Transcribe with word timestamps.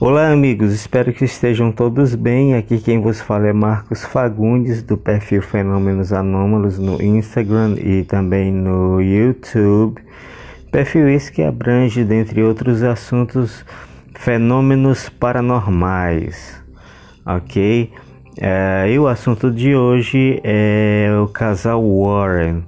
Olá, 0.00 0.32
amigos, 0.32 0.72
espero 0.72 1.12
que 1.12 1.24
estejam 1.24 1.70
todos 1.70 2.16
bem. 2.16 2.56
Aqui 2.56 2.78
quem 2.78 3.00
vos 3.00 3.20
fala 3.20 3.46
é 3.46 3.52
Marcos 3.52 4.04
Fagundes, 4.04 4.82
do 4.82 4.96
perfil 4.96 5.40
Fenômenos 5.40 6.12
Anômalos 6.12 6.80
no 6.80 7.00
Instagram 7.00 7.76
e 7.78 8.02
também 8.02 8.50
no 8.50 9.00
YouTube. 9.00 10.02
Perfil 10.72 11.08
esse 11.08 11.30
que 11.30 11.44
abrange, 11.44 12.02
dentre 12.02 12.42
outros 12.42 12.82
assuntos, 12.82 13.64
fenômenos 14.16 15.08
paranormais. 15.08 16.60
Ok? 17.24 17.92
É, 18.40 18.90
e 18.90 18.98
o 18.98 19.06
assunto 19.06 19.48
de 19.48 19.76
hoje 19.76 20.40
é 20.42 21.08
o 21.22 21.28
casal 21.28 21.80
Warren. 21.80 22.64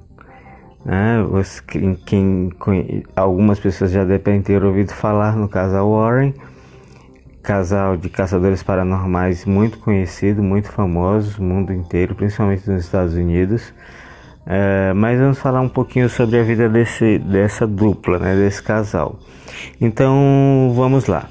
Né? 0.84 1.26
Quem, 1.66 1.96
quem, 1.96 3.02
algumas 3.16 3.58
pessoas 3.58 3.90
já 3.90 4.04
devem 4.04 4.40
ter 4.40 4.62
ouvido 4.62 4.94
falar 4.94 5.36
no 5.36 5.48
casal 5.48 5.90
Warren 5.90 6.32
casal 7.46 7.96
de 7.96 8.08
caçadores 8.08 8.60
paranormais 8.60 9.44
muito 9.44 9.78
conhecido, 9.78 10.42
muito 10.42 10.68
famoso 10.68 11.40
mundo 11.40 11.72
inteiro, 11.72 12.12
principalmente 12.16 12.68
nos 12.68 12.84
Estados 12.84 13.14
Unidos. 13.14 13.72
É, 14.44 14.92
mas 14.92 15.18
vamos 15.18 15.38
falar 15.38 15.60
um 15.60 15.68
pouquinho 15.68 16.08
sobre 16.08 16.40
a 16.40 16.42
vida 16.42 16.68
desse, 16.68 17.20
dessa 17.20 17.64
dupla, 17.64 18.18
né, 18.18 18.34
desse 18.34 18.60
casal. 18.60 19.20
Então 19.80 20.72
vamos 20.74 21.06
lá. 21.06 21.28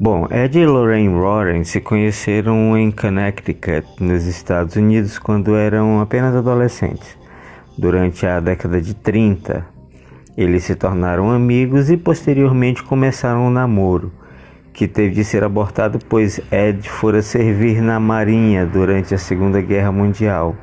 Bom, 0.00 0.26
Ed 0.30 0.58
e 0.58 0.66
Lorraine 0.66 1.14
Warren 1.14 1.62
se 1.62 1.80
conheceram 1.80 2.76
em 2.76 2.90
Connecticut, 2.90 3.86
nos 4.00 4.24
Estados 4.24 4.76
Unidos, 4.76 5.18
quando 5.18 5.54
eram 5.54 6.00
apenas 6.00 6.34
adolescentes. 6.34 7.18
Durante 7.78 8.26
a 8.26 8.40
década 8.40 8.80
de 8.80 8.94
30, 8.94 9.71
eles 10.36 10.64
se 10.64 10.74
tornaram 10.74 11.30
amigos 11.30 11.90
e 11.90 11.96
posteriormente 11.96 12.82
começaram 12.82 13.46
um 13.46 13.50
namoro, 13.50 14.12
que 14.72 14.88
teve 14.88 15.14
de 15.14 15.24
ser 15.24 15.44
abortado 15.44 15.98
pois 16.08 16.40
Ed 16.50 16.88
fora 16.88 17.20
servir 17.20 17.82
na 17.82 18.00
Marinha 18.00 18.64
durante 18.64 19.14
a 19.14 19.18
Segunda 19.18 19.60
Guerra 19.60 19.92
Mundial. 19.92 20.56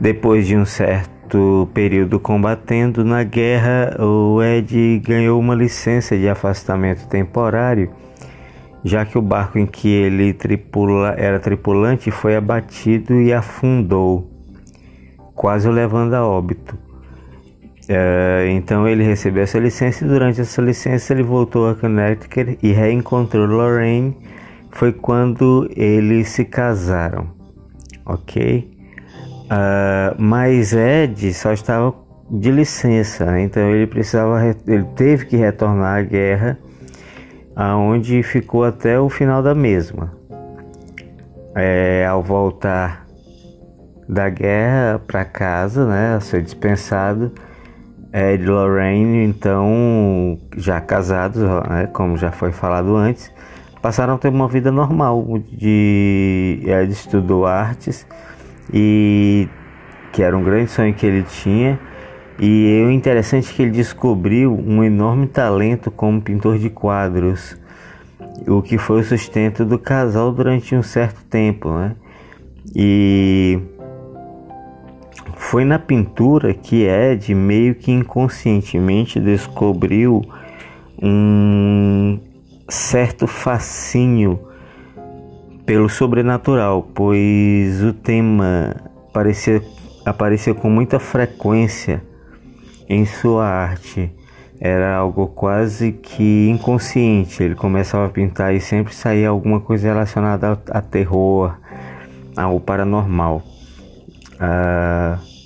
Depois 0.00 0.46
de 0.46 0.56
um 0.56 0.64
certo 0.64 1.68
período 1.72 2.18
combatendo 2.18 3.04
na 3.04 3.22
guerra, 3.22 3.96
o 4.00 4.42
Ed 4.42 5.00
ganhou 5.04 5.38
uma 5.38 5.54
licença 5.54 6.16
de 6.16 6.28
afastamento 6.28 7.06
temporário, 7.06 7.90
já 8.84 9.04
que 9.04 9.18
o 9.18 9.22
barco 9.22 9.58
em 9.58 9.66
que 9.66 9.88
ele 9.88 10.32
tripula, 10.32 11.14
era 11.16 11.38
tripulante 11.38 12.10
foi 12.10 12.36
abatido 12.36 13.20
e 13.20 13.32
afundou, 13.32 14.28
quase 15.34 15.68
o 15.68 15.72
levando 15.72 16.14
a 16.14 16.26
óbito. 16.26 16.87
É, 17.88 18.48
então 18.50 18.86
ele 18.86 19.02
recebeu 19.02 19.42
essa 19.42 19.58
licença 19.58 20.04
e 20.04 20.08
durante 20.08 20.42
essa 20.42 20.60
licença 20.60 21.14
ele 21.14 21.22
voltou 21.22 21.70
a 21.70 21.74
Connecticut 21.74 22.58
e 22.62 22.70
reencontrou 22.70 23.46
Lorraine. 23.46 24.14
Foi 24.70 24.92
quando 24.92 25.68
eles 25.74 26.28
se 26.28 26.44
casaram, 26.44 27.28
ok? 28.04 28.70
Uh, 29.46 30.14
mas 30.18 30.74
Ed 30.74 31.32
só 31.32 31.54
estava 31.54 31.94
de 32.30 32.50
licença, 32.50 33.24
né? 33.24 33.42
então 33.42 33.62
ele 33.62 33.86
precisava, 33.86 34.54
ele 34.66 34.84
teve 34.94 35.24
que 35.24 35.36
retornar 35.36 36.00
à 36.00 36.02
guerra, 36.02 36.58
aonde 37.56 38.22
ficou 38.22 38.64
até 38.64 39.00
o 39.00 39.08
final 39.08 39.42
da 39.42 39.54
mesma. 39.54 40.12
É, 41.54 42.06
ao 42.06 42.22
voltar 42.22 43.06
da 44.06 44.28
guerra 44.28 45.00
para 45.06 45.24
casa, 45.24 45.86
né, 45.86 46.14
a 46.14 46.20
ser 46.20 46.42
dispensado, 46.42 47.32
Ed 48.12 48.42
e 48.42 48.46
Lorraine, 48.46 49.24
então, 49.24 50.38
já 50.56 50.80
casados, 50.80 51.42
né, 51.42 51.88
como 51.92 52.16
já 52.16 52.30
foi 52.30 52.52
falado 52.52 52.96
antes, 52.96 53.30
passaram 53.82 54.14
a 54.14 54.18
ter 54.18 54.28
uma 54.28 54.48
vida 54.48 54.72
normal. 54.72 55.24
De 55.50 56.60
Ed 56.64 56.92
estudou 56.92 57.46
artes 57.46 58.06
e 58.72 59.48
que 60.12 60.22
era 60.22 60.36
um 60.36 60.42
grande 60.42 60.70
sonho 60.70 60.94
que 60.94 61.06
ele 61.06 61.22
tinha. 61.22 61.78
E 62.40 62.84
o 62.86 62.90
interessante 62.90 63.50
é 63.50 63.54
que 63.54 63.62
ele 63.62 63.72
descobriu 63.72 64.54
um 64.54 64.82
enorme 64.84 65.26
talento 65.26 65.90
como 65.90 66.20
pintor 66.22 66.56
de 66.56 66.70
quadros, 66.70 67.56
o 68.46 68.62
que 68.62 68.78
foi 68.78 69.00
o 69.00 69.04
sustento 69.04 69.64
do 69.64 69.76
casal 69.76 70.32
durante 70.32 70.74
um 70.74 70.82
certo 70.82 71.24
tempo, 71.24 71.70
né? 71.70 71.96
E 72.76 73.58
foi 75.50 75.64
na 75.64 75.78
pintura 75.78 76.52
que 76.52 76.84
Ed 76.84 77.34
meio 77.34 77.74
que 77.74 77.90
inconscientemente 77.90 79.18
descobriu 79.18 80.22
um 81.02 82.20
certo 82.68 83.26
fascínio 83.26 84.38
pelo 85.64 85.88
sobrenatural, 85.88 86.86
pois 86.94 87.82
o 87.82 87.94
tema 87.94 88.76
parecia, 89.10 89.62
aparecia 90.04 90.52
com 90.52 90.68
muita 90.68 90.98
frequência 90.98 92.02
em 92.86 93.06
sua 93.06 93.46
arte. 93.46 94.12
Era 94.60 94.96
algo 94.96 95.28
quase 95.28 95.92
que 95.92 96.50
inconsciente. 96.50 97.42
Ele 97.42 97.54
começava 97.54 98.04
a 98.04 98.10
pintar 98.10 98.54
e 98.54 98.60
sempre 98.60 98.94
saía 98.94 99.30
alguma 99.30 99.60
coisa 99.60 99.88
relacionada 99.88 100.60
a, 100.70 100.78
a 100.78 100.82
terror, 100.82 101.56
ao 102.36 102.60
paranormal. 102.60 103.42
Uh, 104.34 105.37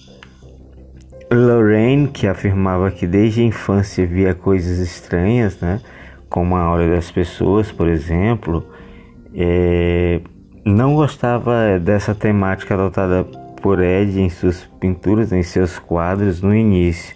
Lorraine, 1.32 2.08
que 2.08 2.26
afirmava 2.26 2.90
que 2.90 3.06
desde 3.06 3.40
a 3.40 3.44
infância 3.44 4.06
via 4.06 4.34
coisas 4.34 4.78
estranhas, 4.78 5.60
né, 5.60 5.80
como 6.28 6.56
a 6.56 6.60
aura 6.60 6.88
das 6.88 7.10
pessoas, 7.10 7.70
por 7.70 7.88
exemplo, 7.88 8.66
é, 9.34 10.20
não 10.64 10.94
gostava 10.94 11.78
dessa 11.78 12.14
temática 12.14 12.74
adotada 12.74 13.24
por 13.60 13.80
Ed 13.80 14.20
em 14.20 14.28
suas 14.28 14.64
pinturas, 14.80 15.32
em 15.32 15.42
seus 15.42 15.78
quadros 15.78 16.40
no 16.40 16.54
início. 16.54 17.14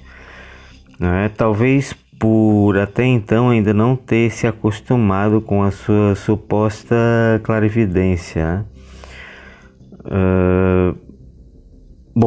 Né? 0.98 1.31
Talvez 1.37 1.94
por 2.19 2.78
até 2.78 3.04
então 3.04 3.50
ainda 3.50 3.75
não 3.75 3.94
ter 3.94 4.31
se 4.31 4.47
acostumado 4.47 5.41
com 5.41 5.62
a 5.62 5.71
sua 5.71 6.15
suposta 6.15 6.97
clarividência. 7.43 8.47
Né? 8.47 8.65
Uh, 10.04 11.06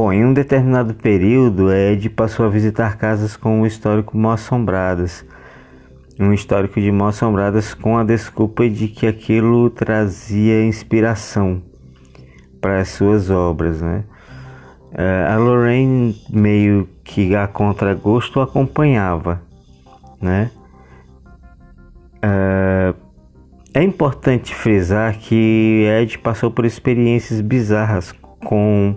Bom, 0.02 0.14
em 0.14 0.24
um 0.24 0.32
determinado 0.32 0.94
período, 0.94 1.74
Ed 1.74 2.10
passou 2.12 2.46
a 2.46 2.50
visitar 2.50 2.98
casas 2.98 3.36
com 3.36 3.60
um 3.60 3.66
histórico 3.66 4.18
mal 4.18 4.32
assombradas. 4.32 5.26
Um 6.18 6.32
histórico 6.32 6.80
de 6.80 6.90
mal 6.90 7.10
assombradas 7.10 7.74
com 7.74 7.98
a 7.98 8.04
desculpa 8.06 8.70
de 8.70 8.88
que 8.88 9.06
aquilo 9.06 9.70
trazia 9.70 10.64
inspiração 10.64 11.62
para 12.62 12.80
as 12.80 12.88
suas 12.88 13.30
obras, 13.30 13.82
né? 13.82 14.06
Uh, 14.94 15.34
a 15.34 15.36
Lorraine 15.36 16.16
meio 16.30 16.88
que 17.04 17.36
a 17.36 17.46
contragosto 17.46 18.40
acompanhava, 18.40 19.42
né? 20.22 20.50
Uh, 22.24 22.96
é 23.74 23.84
importante 23.84 24.56
frisar 24.56 25.20
que 25.20 25.84
Ed 26.02 26.18
passou 26.20 26.50
por 26.50 26.64
experiências 26.64 27.42
bizarras 27.42 28.14
com 28.46 28.96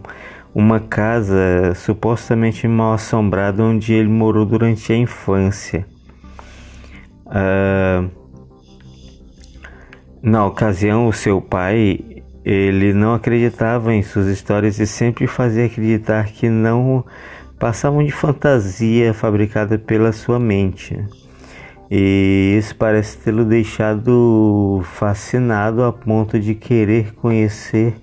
uma 0.54 0.80
casa 0.80 1.74
supostamente 1.74 2.68
mal 2.68 2.94
assombrada 2.94 3.62
onde 3.62 3.92
ele 3.92 4.08
morou 4.08 4.44
durante 4.44 4.92
a 4.92 4.96
infância. 4.96 5.86
Uh, 7.26 8.10
na 10.22 10.44
ocasião, 10.46 11.08
o 11.08 11.12
seu 11.12 11.41
pai 11.41 12.22
ele 12.44 12.92
não 12.92 13.15
acreditava 13.15 13.94
em 13.94 14.03
suas 14.03 14.27
histórias 14.27 14.78
e 14.78 14.86
sempre 14.86 15.27
fazia 15.27 15.66
acreditar 15.66 16.27
que 16.27 16.48
não 16.48 17.04
passavam 17.59 18.04
de 18.04 18.10
fantasia 18.10 19.15
fabricada 19.15 19.78
pela 19.78 20.12
sua 20.12 20.38
mente. 20.38 20.98
E 21.91 22.56
isso 22.59 22.74
parece 22.74 23.18
tê-lo 23.18 23.44
deixado 23.44 24.80
fascinado 24.82 25.84
a 25.84 25.92
ponto 25.92 26.41
de 26.41 26.54
querer 26.54 27.12
conhecer 27.15 27.94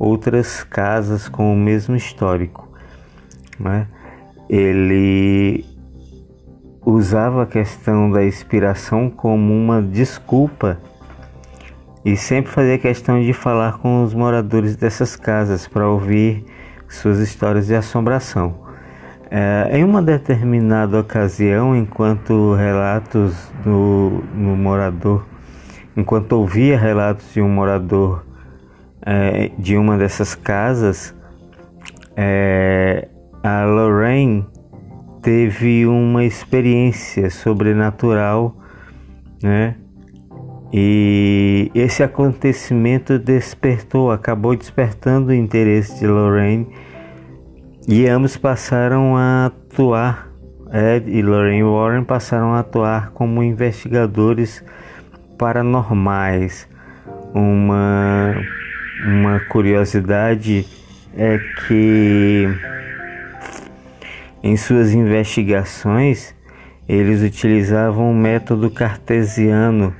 outras 0.00 0.64
casas 0.64 1.28
com 1.28 1.52
o 1.52 1.56
mesmo 1.56 1.94
histórico. 1.94 2.66
Né? 3.58 3.86
Ele 4.48 5.62
usava 6.84 7.42
a 7.42 7.46
questão 7.46 8.10
da 8.10 8.24
inspiração 8.24 9.10
como 9.10 9.52
uma 9.52 9.82
desculpa 9.82 10.78
e 12.02 12.16
sempre 12.16 12.50
fazia 12.50 12.78
questão 12.78 13.20
de 13.20 13.34
falar 13.34 13.76
com 13.76 14.02
os 14.02 14.14
moradores 14.14 14.74
dessas 14.74 15.14
casas 15.16 15.68
para 15.68 15.86
ouvir 15.86 16.46
suas 16.88 17.18
histórias 17.18 17.66
de 17.66 17.74
assombração. 17.74 18.54
É, 19.30 19.68
em 19.78 19.84
uma 19.84 20.00
determinada 20.00 20.98
ocasião, 20.98 21.76
enquanto 21.76 22.54
relatos 22.54 23.52
do, 23.62 24.24
do 24.32 24.56
morador, 24.56 25.26
enquanto 25.94 26.32
ouvia 26.32 26.78
relatos 26.78 27.34
de 27.34 27.42
um 27.42 27.48
morador 27.48 28.24
é, 29.04 29.50
de 29.58 29.76
uma 29.76 29.96
dessas 29.96 30.34
casas, 30.34 31.14
é, 32.16 33.08
a 33.42 33.64
Lorraine 33.64 34.46
teve 35.22 35.86
uma 35.86 36.24
experiência 36.24 37.30
sobrenatural, 37.30 38.56
né? 39.42 39.76
E 40.72 41.70
esse 41.74 42.02
acontecimento 42.02 43.18
despertou, 43.18 44.12
acabou 44.12 44.54
despertando 44.54 45.30
o 45.30 45.34
interesse 45.34 45.98
de 45.98 46.06
Lorraine 46.06 46.68
e 47.88 48.06
ambos 48.06 48.36
passaram 48.36 49.16
a 49.16 49.46
atuar, 49.46 50.30
Ed 50.72 51.10
e 51.10 51.22
Lorraine 51.22 51.64
Warren 51.64 52.04
passaram 52.04 52.54
a 52.54 52.60
atuar 52.60 53.10
como 53.10 53.42
investigadores 53.42 54.64
paranormais. 55.36 56.68
Uma, 57.34 58.34
uma 59.04 59.40
curiosidade 59.40 60.66
é 61.16 61.38
que 61.66 62.48
em 64.42 64.56
suas 64.56 64.92
investigações 64.92 66.34
eles 66.88 67.22
utilizavam 67.22 68.10
o 68.10 68.14
método 68.14 68.70
cartesiano 68.70 69.94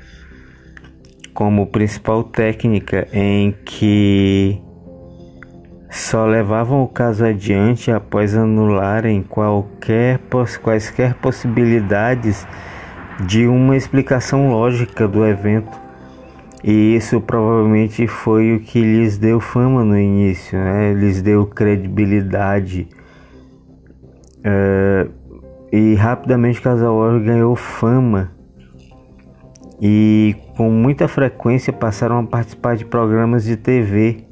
como 1.32 1.66
principal 1.66 2.24
técnica 2.24 3.08
em 3.12 3.52
que 3.64 4.60
só 5.90 6.26
levavam 6.26 6.82
o 6.82 6.88
caso 6.88 7.24
adiante 7.24 7.90
após 7.90 8.36
anularem 8.36 9.22
qualquer, 9.22 10.20
quaisquer 10.62 11.14
possibilidades 11.14 12.46
de 13.26 13.46
uma 13.46 13.76
explicação 13.76 14.50
lógica 14.50 15.08
do 15.08 15.26
evento. 15.26 15.79
E 16.62 16.96
isso 16.96 17.20
provavelmente 17.20 18.06
foi 18.06 18.54
o 18.54 18.60
que 18.60 18.80
lhes 18.80 19.16
deu 19.16 19.40
fama 19.40 19.84
no 19.84 19.98
início, 19.98 20.58
né? 20.58 20.92
lhes 20.92 21.22
deu 21.22 21.46
credibilidade. 21.46 22.88
Uh, 24.38 25.10
e 25.72 25.94
rapidamente 25.94 26.60
Casal 26.60 27.20
ganhou 27.20 27.54
fama 27.54 28.32
e 29.80 30.36
com 30.56 30.70
muita 30.70 31.08
frequência 31.08 31.72
passaram 31.72 32.18
a 32.18 32.22
participar 32.22 32.76
de 32.76 32.84
programas 32.84 33.44
de 33.44 33.56
TV, 33.56 34.26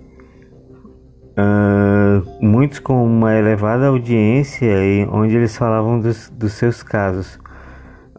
uh, 1.32 2.44
muitos 2.44 2.78
com 2.78 3.02
uma 3.02 3.34
elevada 3.34 3.86
audiência, 3.86 4.68
onde 5.10 5.34
eles 5.34 5.56
falavam 5.56 5.98
dos, 5.98 6.28
dos 6.28 6.52
seus 6.52 6.82
casos. 6.82 7.38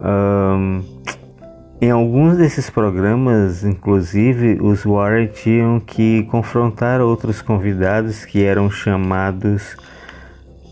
Um, 0.01 0.81
em 1.81 1.92
alguns 1.92 2.38
desses 2.38 2.70
programas, 2.70 3.64
inclusive, 3.64 4.58
os 4.62 4.84
Warren 4.84 5.28
tinham 5.28 5.80
que 5.80 6.24
confrontar 6.24 7.00
outros 7.00 7.42
convidados 7.42 8.26
que 8.26 8.44
eram 8.44 8.70
chamados 8.70 9.76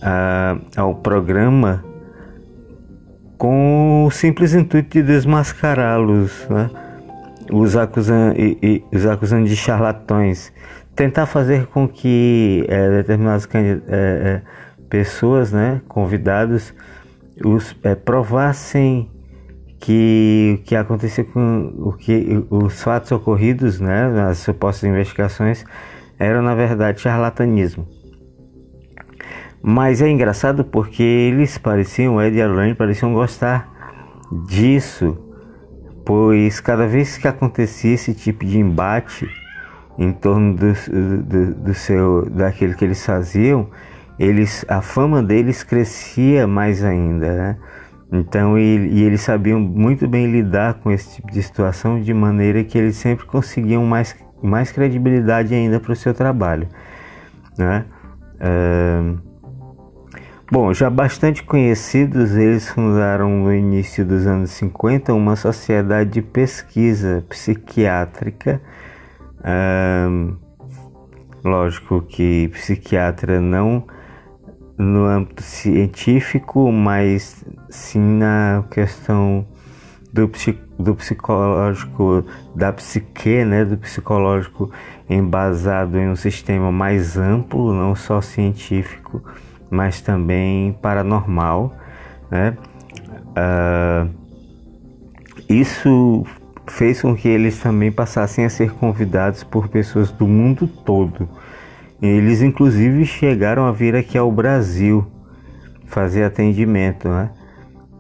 uh, 0.02 0.60
ao 0.76 0.96
programa 0.96 1.84
com 3.38 4.06
o 4.06 4.12
simples 4.12 4.54
intuito 4.54 4.90
de 4.90 5.04
desmascará-los, 5.04 6.46
né? 6.50 6.70
os, 7.54 7.78
acusando, 7.78 8.36
os 8.92 9.06
acusando 9.06 9.48
de 9.48 9.56
charlatões, 9.56 10.52
tentar 10.96 11.26
fazer 11.26 11.68
com 11.68 11.88
que 11.88 12.66
é, 12.68 12.90
determinadas 12.90 13.48
é, 13.54 13.80
é, 13.88 14.42
pessoas, 14.90 15.54
né, 15.54 15.82
convidados, 15.88 16.74
os, 17.46 17.76
é, 17.84 17.96
provassem 17.96 19.10
que 19.80 20.60
o 20.60 20.64
que 20.64 20.76
aconteceu 20.76 21.26
com 21.26 21.74
o 21.78 21.94
que 21.94 22.46
os 22.50 22.82
fatos 22.82 23.12
ocorridos, 23.12 23.80
né, 23.80 24.10
nas 24.10 24.40
supostas 24.40 24.90
investigações, 24.90 25.64
eram 26.20 26.42
na 26.42 26.56
verdade 26.56 27.02
charlatanismo. 27.02 27.88
Mas 29.62 30.02
é 30.02 30.10
engraçado 30.10 30.64
porque 30.64 31.04
eles 31.04 31.58
pareciam, 31.58 32.22
Ed 32.22 32.38
e 32.38 32.40
Elaine 32.40 32.76
pareciam 32.76 33.14
gostar 33.14 33.70
disso, 34.46 35.18
pois 36.06 36.60
cada 36.60 36.88
vez 36.88 37.18
que 37.18 37.28
acontecia 37.28 37.94
esse 37.94 38.14
tipo 38.14 38.46
de 38.46 38.60
embate 38.60 39.28
em 39.98 40.12
torno 40.12 40.56
do, 40.56 40.74
do, 41.24 41.56
do 41.56 41.74
seu, 41.74 42.30
daquilo 42.30 42.76
que 42.76 42.86
eles 42.86 43.04
faziam, 43.06 43.68
eles, 44.20 44.66
a 44.68 44.82
fama 44.82 45.22
deles 45.22 45.64
crescia 45.64 46.48
mais 46.48 46.84
ainda, 46.84 47.34
né? 47.34 47.58
Então, 48.12 48.58
e, 48.58 48.88
e, 48.88 49.04
eles 49.04 49.22
sabiam 49.22 49.60
muito 49.60 50.08
bem 50.08 50.32
lidar 50.32 50.76
com 50.76 50.90
esse 50.92 51.16
tipo 51.16 51.32
de 51.32 51.44
situação 51.44 52.00
de 52.02 52.14
maneira 52.14 52.64
que 52.64 52.78
eles 52.78 52.96
sempre 52.96 53.26
conseguiam 53.26 53.86
mais, 53.86 54.16
mais 54.42 54.72
credibilidade 54.72 55.54
ainda 55.54 55.80
para 55.80 55.92
o 55.92 55.96
seu 55.96 56.14
trabalho, 56.14 56.70
né? 57.58 57.86
Uh, 58.36 59.28
Bom, 60.50 60.74
já 60.74 60.90
bastante 60.90 61.44
conhecidos, 61.44 62.38
eles 62.38 62.70
fundaram 62.70 63.30
no 63.30 63.54
início 63.54 64.06
dos 64.06 64.26
anos 64.26 64.52
50 64.52 65.14
uma 65.14 65.36
sociedade 65.36 66.10
de 66.10 66.22
pesquisa 66.22 67.22
psiquiátrica. 67.28 68.62
Um, 69.44 70.38
lógico 71.44 72.02
que 72.02 72.48
psiquiatra 72.54 73.42
não 73.42 73.86
no 74.78 75.06
âmbito 75.06 75.42
científico, 75.42 76.72
mas 76.72 77.44
sim 77.70 78.00
na 78.00 78.64
questão 78.70 79.46
do, 80.14 80.30
do 80.78 80.96
psicológico, 80.96 82.24
da 82.56 82.72
psique, 82.72 83.44
né, 83.44 83.66
do 83.66 83.78
psicológico 83.78 84.72
embasado 85.10 85.98
em 85.98 86.10
um 86.10 86.16
sistema 86.16 86.72
mais 86.72 87.18
amplo, 87.18 87.74
não 87.74 87.96
só 87.96 88.22
científico 88.22 89.24
mas 89.70 90.02
também 90.02 90.74
paranormal, 90.82 91.76
né? 92.30 92.58
Uh, 93.38 94.10
isso 95.50 96.26
fez 96.68 97.02
com 97.02 97.16
que 97.16 97.28
eles 97.28 97.60
também 97.60 97.92
passassem 97.92 98.46
a 98.46 98.50
ser 98.50 98.72
convidados 98.74 99.44
por 99.44 99.68
pessoas 99.68 100.12
do 100.12 100.28
mundo 100.28 100.68
todo. 100.68 101.30
Eles 102.02 102.42
inclusive 102.42 103.06
chegaram 103.06 103.66
a 103.66 103.72
vir 103.72 103.96
aqui 103.96 104.18
ao 104.18 104.32
Brasil 104.32 105.06
fazer 105.86 106.24
atendimento, 106.24 107.08
né? 107.10 107.32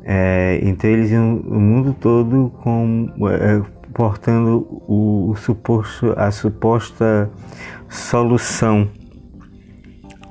É, 0.03 0.59
então 0.63 0.89
eles 0.89 1.11
o 1.11 1.59
mundo 1.59 1.93
todo 1.93 2.49
com, 2.63 3.09
é, 3.29 3.61
portando 3.93 4.65
o, 4.87 5.31
o 5.31 5.35
suposto, 5.35 6.13
a 6.15 6.31
suposta 6.31 7.29
solução 7.89 8.89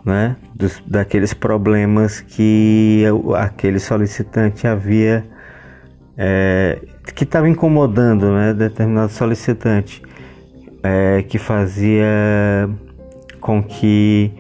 né, 0.03 0.37
dos, 0.55 0.81
daqueles 0.87 1.35
problemas 1.35 2.21
que 2.21 3.05
aquele 3.37 3.79
solicitante 3.79 4.67
havia 4.67 5.27
é, 6.17 6.81
que 7.15 7.25
estava 7.25 7.49
incomodando 7.49 8.33
né, 8.33 8.55
determinado 8.55 9.13
solicitante 9.13 10.01
é, 10.83 11.23
que 11.23 11.39
fazia 11.39 12.07
com 13.47 13.63
que 13.63 14.33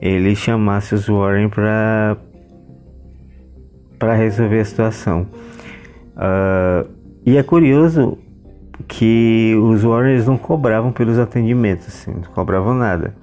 ele 0.00 0.36
chamasse 0.36 0.94
os 0.94 1.08
Warren 1.08 1.48
para 1.48 2.16
para 3.98 4.14
resolver 4.14 4.60
a 4.60 4.64
situação 4.64 5.26
uh, 6.16 6.88
e 7.24 7.36
é 7.36 7.42
curioso 7.42 8.18
que 8.86 9.54
os 9.60 9.82
Warren 9.82 10.22
não 10.22 10.38
cobravam 10.38 10.92
pelos 10.92 11.18
atendimentos 11.18 11.88
assim, 11.88 12.12
não 12.12 12.30
cobravam 12.32 12.74
nada 12.74 13.14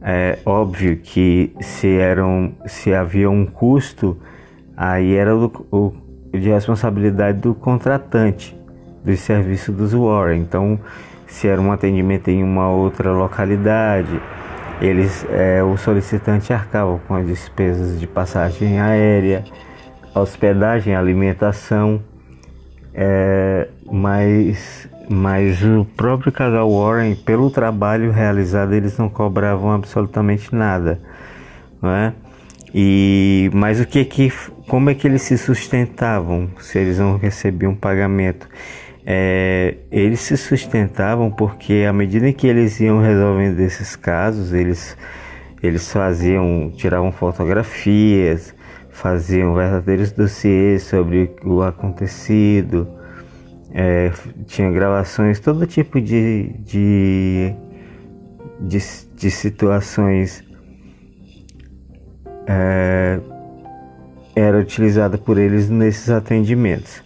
é 0.00 0.38
óbvio 0.46 0.96
que 0.96 1.52
se, 1.60 1.88
eram, 1.98 2.52
se 2.66 2.94
havia 2.94 3.28
um 3.28 3.44
custo, 3.44 4.16
aí 4.76 5.14
era 5.14 5.36
o, 5.36 5.50
o 5.72 5.92
de 6.30 6.50
responsabilidade 6.50 7.38
do 7.38 7.54
contratante 7.54 8.56
do 9.04 9.16
serviço 9.16 9.72
dos 9.72 9.92
Warren. 9.92 10.40
Então, 10.40 10.78
se 11.26 11.48
era 11.48 11.60
um 11.60 11.72
atendimento 11.72 12.28
em 12.28 12.44
uma 12.44 12.70
outra 12.70 13.10
localidade, 13.10 14.20
eles, 14.80 15.26
é, 15.30 15.62
o 15.62 15.76
solicitante 15.76 16.52
arcava 16.52 16.98
com 17.06 17.14
as 17.14 17.26
despesas 17.26 17.98
de 17.98 18.06
passagem 18.06 18.80
aérea, 18.80 19.44
hospedagem, 20.14 20.94
alimentação, 20.94 22.02
é, 22.94 23.68
mas 23.90 24.88
mas 25.10 25.62
o 25.64 25.86
próprio 25.96 26.30
casal 26.30 26.70
Warren, 26.70 27.14
pelo 27.14 27.50
trabalho 27.50 28.12
realizado, 28.12 28.74
eles 28.74 28.98
não 28.98 29.08
cobravam 29.08 29.72
absolutamente 29.72 30.54
nada, 30.54 31.00
não 31.80 31.90
é? 31.90 32.12
E 32.74 33.50
mas 33.54 33.80
o 33.80 33.86
que 33.86 34.04
que 34.04 34.30
como 34.68 34.90
é 34.90 34.94
que 34.94 35.06
eles 35.06 35.22
se 35.22 35.38
sustentavam 35.38 36.50
se 36.60 36.78
eles 36.78 36.98
não 36.98 37.16
recebiam 37.16 37.74
pagamento? 37.74 38.46
É, 39.10 39.74
eles 39.90 40.20
se 40.20 40.36
sustentavam 40.36 41.30
porque 41.30 41.86
à 41.88 41.92
medida 41.94 42.30
que 42.30 42.46
eles 42.46 42.78
iam 42.78 43.00
resolvendo 43.00 43.58
esses 43.60 43.96
casos, 43.96 44.52
eles 44.52 44.94
eles 45.62 45.90
faziam, 45.90 46.70
tiravam 46.76 47.10
fotografias, 47.10 48.54
faziam 48.90 49.54
verdadeiros 49.54 50.12
dossiês 50.12 50.82
sobre 50.82 51.34
o 51.42 51.62
acontecido, 51.62 52.86
é, 53.72 54.12
tinha 54.46 54.70
gravações, 54.70 55.40
todo 55.40 55.66
tipo 55.66 56.02
de, 56.02 56.52
de, 56.58 57.54
de, 58.60 58.78
de 59.16 59.30
situações 59.30 60.44
é, 62.46 63.18
era 64.36 64.58
utilizada 64.58 65.16
por 65.16 65.38
eles 65.38 65.70
nesses 65.70 66.10
atendimentos, 66.10 67.02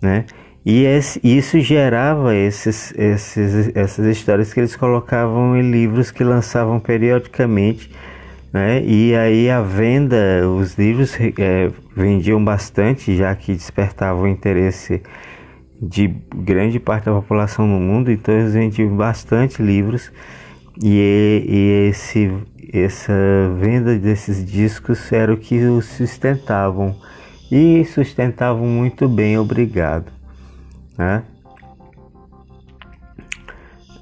né? 0.00 0.24
E 0.70 0.84
esse, 0.84 1.18
isso 1.24 1.58
gerava 1.60 2.36
esses, 2.36 2.92
esses, 2.94 3.74
essas 3.74 4.04
histórias 4.04 4.52
que 4.52 4.60
eles 4.60 4.76
colocavam 4.76 5.56
em 5.56 5.70
livros 5.70 6.10
que 6.10 6.22
lançavam 6.22 6.78
periodicamente, 6.78 7.90
né? 8.52 8.84
E 8.84 9.14
aí 9.16 9.48
a 9.48 9.62
venda, 9.62 10.46
os 10.46 10.74
livros 10.74 11.16
é, 11.38 11.70
vendiam 11.96 12.44
bastante, 12.44 13.16
já 13.16 13.34
que 13.34 13.54
despertavam 13.54 14.24
o 14.24 14.28
interesse 14.28 15.02
de 15.80 16.06
grande 16.34 16.78
parte 16.78 17.06
da 17.06 17.12
população 17.12 17.66
no 17.66 17.80
mundo, 17.80 18.12
então 18.12 18.34
eles 18.34 18.52
vendiam 18.52 18.94
bastante 18.94 19.62
livros 19.62 20.12
e, 20.82 21.46
e 21.48 21.88
esse, 21.88 22.30
essa 22.74 23.14
venda 23.58 23.96
desses 23.96 24.44
discos 24.44 25.10
era 25.14 25.32
o 25.32 25.38
que 25.38 25.64
os 25.64 25.86
sustentavam 25.86 26.94
e 27.50 27.86
sustentavam 27.86 28.66
muito 28.66 29.08
bem, 29.08 29.38
obrigado. 29.38 30.17
Né? 30.98 31.22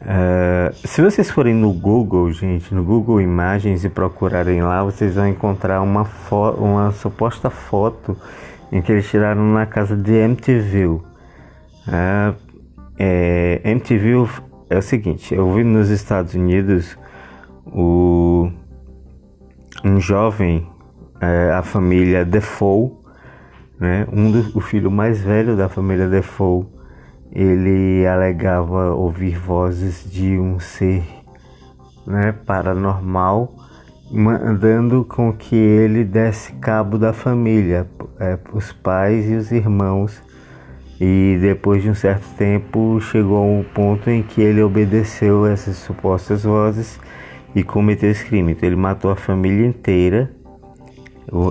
Uh, 0.01 0.75
se 0.87 1.03
vocês 1.03 1.31
forem 1.31 1.55
no 1.55 1.73
Google, 1.73 2.31
gente, 2.31 2.75
no 2.75 2.83
Google 2.83 3.21
Imagens 3.21 3.85
e 3.85 3.89
procurarem 3.89 4.63
lá, 4.63 4.83
vocês 4.83 5.15
vão 5.17 5.29
encontrar 5.29 5.83
uma, 5.83 6.09
uma 6.57 6.93
suposta 6.93 7.51
foto 7.51 8.17
em 8.73 8.81
que 8.81 8.93
eles 8.93 9.09
tiraram 9.11 9.53
na 9.53 9.67
casa 9.67 9.97
de 9.97 10.13
MTV. 10.13 11.01
É, 12.99 13.61
MTV 13.65 14.29
é 14.71 14.79
o 14.79 14.83
seguinte: 14.83 15.35
eu 15.35 15.53
vi 15.53 15.65
nos 15.65 15.91
Estados 15.91 16.35
Unidos 16.35 16.97
o, 17.67 18.51
um 19.85 20.01
jovem, 20.01 20.67
é, 21.21 21.53
a 21.53 21.63
família 21.63 22.25
Defoe, 22.25 22.93
né, 23.79 24.07
um 24.13 24.31
do, 24.31 24.57
o 24.57 24.61
filho 24.61 24.91
mais 24.91 25.21
velho 25.21 25.57
da 25.57 25.69
família 25.69 26.09
Defoe 26.09 26.76
ele 27.33 28.07
alegava 28.07 28.95
ouvir 28.95 29.39
vozes 29.39 30.11
de 30.11 30.39
um 30.39 30.59
ser 30.59 31.05
né, 32.07 32.33
paranormal, 32.45 33.53
mandando 34.11 35.05
com 35.05 35.33
que 35.33 35.57
ele 35.57 36.05
desse 36.05 36.53
cabo 36.55 36.97
da 36.99 37.13
família, 37.13 37.87
é, 38.21 38.39
os 38.53 38.73
pais 38.73 39.29
e 39.29 39.35
os 39.35 39.51
irmãos. 39.51 40.23
E 40.99 41.37
depois 41.43 41.83
de 41.83 41.91
um 41.91 41.95
certo 41.95 42.27
tempo 42.39 42.99
chegou 43.01 43.37
a 43.37 43.43
um 43.43 43.63
ponto 43.63 44.09
em 44.09 44.23
que 44.23 44.41
ele 44.41 44.63
obedeceu 44.63 45.45
essas 45.45 45.77
supostas 45.77 46.45
vozes 46.45 46.99
e 47.55 47.63
cometeu 47.63 48.11
esse 48.11 48.25
crime. 48.25 48.53
Então 48.53 48.67
ele 48.67 48.77
matou 48.77 49.11
a 49.11 49.17
família 49.17 49.67
inteira, 49.67 50.31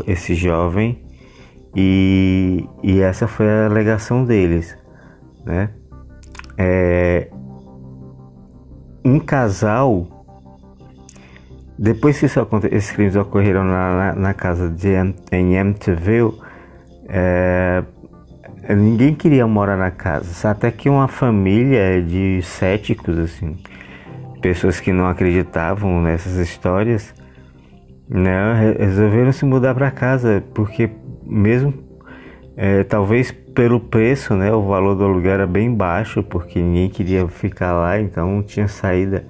esse 0.07 0.33
jovem, 0.33 1.03
e, 1.75 2.67
e 2.81 3.01
essa 3.01 3.27
foi 3.27 3.47
a 3.47 3.65
alegação 3.65 4.23
deles 4.23 4.75
né? 5.45 5.69
É, 6.57 7.27
um 9.03 9.19
casal, 9.19 10.07
depois 11.77 12.19
que 12.19 12.25
isso, 12.25 12.47
esses 12.71 12.91
crimes 12.91 13.15
ocorreram 13.15 13.63
na, 13.63 13.95
na, 13.95 14.15
na 14.15 14.33
casa 14.33 14.69
de 14.69 14.89
em 15.31 15.55
MTV, 15.55 16.33
é, 17.07 17.83
ninguém 18.73 19.13
queria 19.13 19.45
morar 19.45 19.77
na 19.77 19.91
casa, 19.91 20.49
até 20.49 20.71
que 20.71 20.89
uma 20.89 21.07
família 21.07 22.01
de 22.01 22.41
céticos, 22.41 23.17
assim, 23.19 23.57
pessoas 24.41 24.79
que 24.79 24.91
não 24.91 25.07
acreditavam 25.07 26.01
nessas 26.01 26.37
histórias, 26.37 27.13
né, 28.09 28.75
resolveram 28.79 29.31
se 29.31 29.45
mudar 29.45 29.75
para 29.75 29.91
casa, 29.91 30.43
porque 30.53 30.89
mesmo 31.23 31.73
é, 32.55 32.83
talvez 32.83 33.35
pelo 33.55 33.79
preço, 33.79 34.35
né, 34.35 34.51
o 34.51 34.61
valor 34.61 34.95
do 34.95 35.05
aluguel 35.05 35.31
era 35.31 35.47
bem 35.47 35.73
baixo, 35.73 36.21
porque 36.21 36.61
ninguém 36.61 36.89
queria 36.89 37.25
ficar 37.29 37.71
lá, 37.73 37.99
então 37.99 38.29
não 38.29 38.43
tinha 38.43 38.67
saída. 38.67 39.25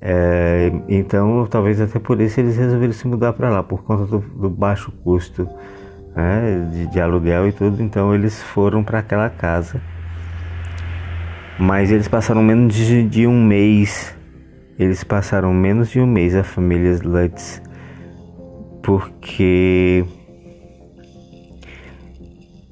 É, 0.00 0.70
então, 0.88 1.46
talvez 1.48 1.80
até 1.80 1.98
por 1.98 2.20
isso 2.20 2.38
eles 2.38 2.56
resolveram 2.56 2.92
se 2.92 3.08
mudar 3.08 3.32
para 3.32 3.48
lá, 3.48 3.62
por 3.62 3.82
conta 3.84 4.04
do, 4.04 4.18
do 4.18 4.50
baixo 4.50 4.92
custo 5.02 5.48
né, 6.14 6.68
de, 6.70 6.86
de, 6.88 7.00
aluguel 7.00 7.48
e 7.48 7.52
tudo. 7.52 7.82
Então, 7.82 8.14
eles 8.14 8.42
foram 8.42 8.84
para 8.84 8.98
aquela 8.98 9.30
casa. 9.30 9.80
Mas 11.58 11.90
eles 11.90 12.08
passaram 12.08 12.42
menos 12.42 12.74
de, 12.74 13.02
de, 13.04 13.26
um 13.26 13.42
mês. 13.42 14.14
Eles 14.78 15.02
passaram 15.04 15.54
menos 15.54 15.88
de 15.90 16.00
um 16.00 16.06
mês 16.06 16.34
a 16.34 16.42
família 16.42 16.98
Lutz, 17.02 17.62
porque 18.82 20.04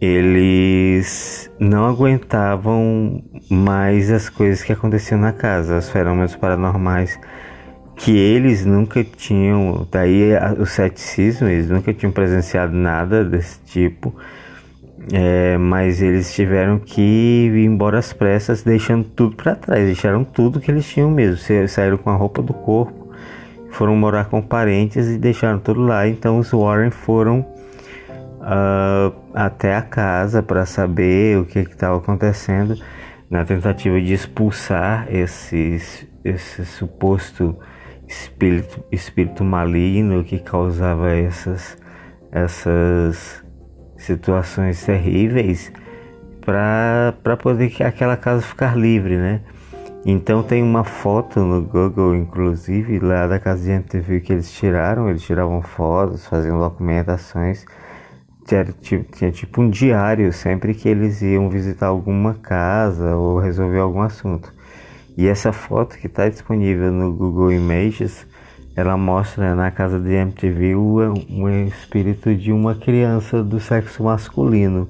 eles 0.00 1.50
não 1.58 1.86
aguentavam 1.86 3.22
mais 3.50 4.10
as 4.10 4.30
coisas 4.30 4.62
que 4.62 4.72
aconteciam 4.72 5.20
na 5.20 5.32
casa, 5.32 5.76
os 5.76 5.90
fenômenos 5.90 6.34
paranormais 6.34 7.18
que 7.96 8.16
eles 8.16 8.64
nunca 8.64 9.04
tinham, 9.04 9.86
daí 9.92 10.30
o 10.58 10.64
ceticismo, 10.64 11.48
eles 11.48 11.68
nunca 11.68 11.92
tinham 11.92 12.10
presenciado 12.10 12.74
nada 12.74 13.22
desse 13.22 13.60
tipo, 13.66 14.14
é, 15.12 15.58
mas 15.58 16.00
eles 16.00 16.32
tiveram 16.34 16.78
que 16.78 17.02
ir 17.02 17.64
embora 17.66 17.98
às 17.98 18.10
pressas, 18.10 18.62
deixando 18.62 19.04
tudo 19.04 19.36
para 19.36 19.54
trás, 19.54 19.84
deixaram 19.84 20.24
tudo 20.24 20.60
que 20.60 20.70
eles 20.70 20.88
tinham 20.88 21.10
mesmo, 21.10 21.36
saíram 21.68 21.98
com 21.98 22.08
a 22.08 22.14
roupa 22.14 22.40
do 22.40 22.54
corpo, 22.54 23.12
foram 23.70 23.94
morar 23.96 24.30
com 24.30 24.40
parentes 24.40 25.06
e 25.06 25.18
deixaram 25.18 25.58
tudo 25.58 25.82
lá, 25.82 26.08
então 26.08 26.38
os 26.38 26.52
Warren 26.52 26.90
foram 26.90 27.44
uh, 28.40 29.14
até 29.34 29.76
a 29.76 29.82
casa 29.82 30.42
para 30.42 30.64
saber 30.66 31.38
o 31.38 31.44
que 31.44 31.60
estava 31.60 31.96
acontecendo, 31.96 32.76
na 33.28 33.44
tentativa 33.44 34.00
de 34.00 34.12
expulsar 34.12 35.06
esse, 35.08 36.06
esse 36.24 36.64
suposto 36.64 37.56
espírito, 38.08 38.82
espírito 38.90 39.44
maligno 39.44 40.24
que 40.24 40.38
causava 40.38 41.12
essas, 41.12 41.78
essas 42.32 43.44
situações 43.96 44.84
terríveis 44.84 45.72
para 46.44 47.36
poder 47.36 47.70
que 47.70 47.84
aquela 47.84 48.16
casa 48.16 48.42
ficar 48.42 48.76
livre, 48.76 49.16
né? 49.16 49.42
Então 50.04 50.42
tem 50.42 50.62
uma 50.62 50.82
foto 50.82 51.40
no 51.40 51.60
Google, 51.60 52.16
inclusive, 52.16 52.98
lá 52.98 53.26
da 53.26 53.38
casa 53.38 53.62
de 53.62 53.70
MTV 53.70 54.20
que 54.20 54.32
eles 54.32 54.50
tiraram, 54.50 55.10
eles 55.10 55.22
tiravam 55.22 55.60
fotos, 55.60 56.26
faziam 56.26 56.58
documentações 56.58 57.66
tinha, 58.80 59.30
tipo 59.30 59.62
um 59.62 59.70
diário 59.70 60.32
sempre 60.32 60.74
que 60.74 60.88
eles 60.88 61.22
iam 61.22 61.48
visitar 61.48 61.86
alguma 61.86 62.34
casa 62.34 63.14
ou 63.16 63.38
resolver 63.38 63.78
algum 63.78 64.00
assunto. 64.00 64.52
E 65.16 65.26
essa 65.26 65.52
foto 65.52 65.98
que 65.98 66.06
está 66.06 66.28
disponível 66.28 66.90
no 66.90 67.12
Google 67.12 67.52
Images, 67.52 68.26
ela 68.74 68.96
mostra 68.96 69.54
na 69.54 69.70
casa 69.70 70.00
de 70.00 70.12
MTV 70.12 70.74
o 70.74 71.48
espírito 71.66 72.34
de 72.34 72.52
uma 72.52 72.74
criança 72.74 73.42
do 73.42 73.60
sexo 73.60 74.04
masculino. 74.04 74.88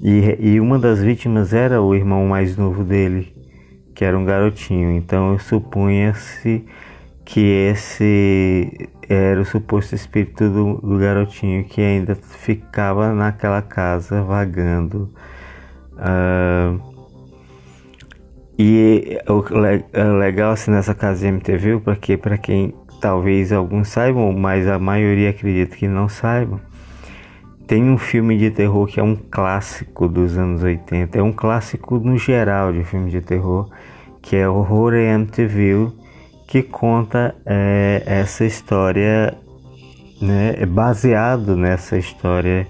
E, 0.00 0.36
e 0.40 0.60
uma 0.60 0.78
das 0.78 1.00
vítimas 1.00 1.52
era 1.52 1.80
o 1.80 1.94
irmão 1.94 2.26
mais 2.26 2.56
novo 2.56 2.82
dele, 2.82 3.32
que 3.94 4.04
era 4.04 4.18
um 4.18 4.24
garotinho. 4.24 4.90
Então 4.90 5.38
supunha-se 5.38 6.64
que 7.32 7.40
esse 7.40 8.90
era 9.08 9.40
o 9.40 9.44
suposto 9.46 9.94
espírito 9.94 10.50
do, 10.50 10.74
do, 10.74 10.98
garotinho 10.98 11.64
que 11.64 11.80
ainda 11.80 12.14
ficava 12.14 13.14
naquela 13.14 13.62
casa 13.62 14.20
vagando. 14.20 15.10
Uh, 15.92 16.78
e 18.58 19.18
o 19.26 19.42
legal 20.18 20.52
assim 20.52 20.72
nessa 20.72 20.94
casa 20.94 21.26
MTV, 21.26 21.80
porque 21.80 22.18
para 22.18 22.36
quem 22.36 22.74
talvez 23.00 23.50
alguns 23.50 23.88
saibam, 23.88 24.30
mas 24.34 24.68
a 24.68 24.78
maioria 24.78 25.30
acredita 25.30 25.74
que 25.74 25.88
não 25.88 26.10
saibam, 26.10 26.60
tem 27.66 27.82
um 27.82 27.96
filme 27.96 28.36
de 28.36 28.50
terror 28.50 28.86
que 28.86 29.00
é 29.00 29.02
um 29.02 29.16
clássico 29.16 30.06
dos 30.06 30.36
anos 30.36 30.62
80, 30.62 31.18
é 31.18 31.22
um 31.22 31.32
clássico 31.32 31.98
no 31.98 32.18
geral 32.18 32.74
de 32.74 32.84
filme 32.84 33.10
de 33.10 33.22
terror, 33.22 33.70
que 34.20 34.36
é 34.36 34.46
Horror 34.46 34.92
MTV 34.92 36.01
que 36.52 36.62
conta 36.62 37.34
é, 37.46 38.02
essa 38.04 38.44
história, 38.44 39.32
né, 40.20 40.54
é 40.58 40.66
baseado 40.66 41.56
nessa 41.56 41.96
história 41.96 42.68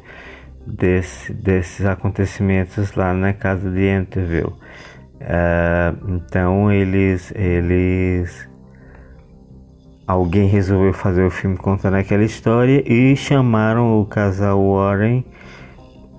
desse, 0.65 1.33
desses 1.33 1.85
acontecimentos 1.85 2.95
lá 2.95 3.13
na 3.13 3.33
casa 3.33 3.69
de 3.69 3.85
Enterville. 3.89 4.53
É, 5.19 5.93
então 6.07 6.71
eles, 6.71 7.33
eles, 7.35 8.49
alguém 10.07 10.47
resolveu 10.47 10.93
fazer 10.93 11.25
o 11.25 11.31
filme 11.31 11.57
contando 11.57 11.95
aquela 11.95 12.23
história 12.23 12.85
e 12.87 13.17
chamaram 13.17 14.01
o 14.01 14.07
casal 14.07 14.65
Warren 14.65 15.25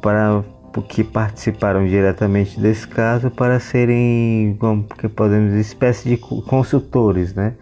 para 0.02 0.44
que 0.82 1.04
participaram 1.04 1.86
diretamente 1.86 2.60
desse 2.60 2.88
caso 2.88 3.30
para 3.30 3.60
serem, 3.60 4.56
como 4.60 4.84
que 4.84 5.08
podemos 5.08 5.50
dizer, 5.50 5.62
espécie 5.62 6.10
de 6.10 6.18
consultores, 6.18 7.34
né? 7.34 7.54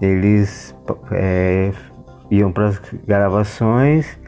Eles 0.00 0.74
é, 1.12 1.72
iam 2.30 2.50
para 2.50 2.68
as 2.68 2.80
gravações 3.06 4.18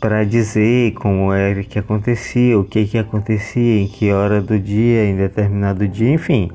para 0.00 0.24
dizer 0.24 0.94
como 0.94 1.32
era 1.32 1.62
que 1.62 1.78
acontecia, 1.78 2.58
o 2.58 2.64
que 2.64 2.84
que 2.86 2.98
acontecia, 2.98 3.80
em 3.80 3.86
que 3.86 4.12
hora 4.12 4.40
do 4.40 4.58
dia, 4.58 5.04
em 5.04 5.16
determinado 5.16 5.86
dia, 5.86 6.12
enfim. 6.12 6.50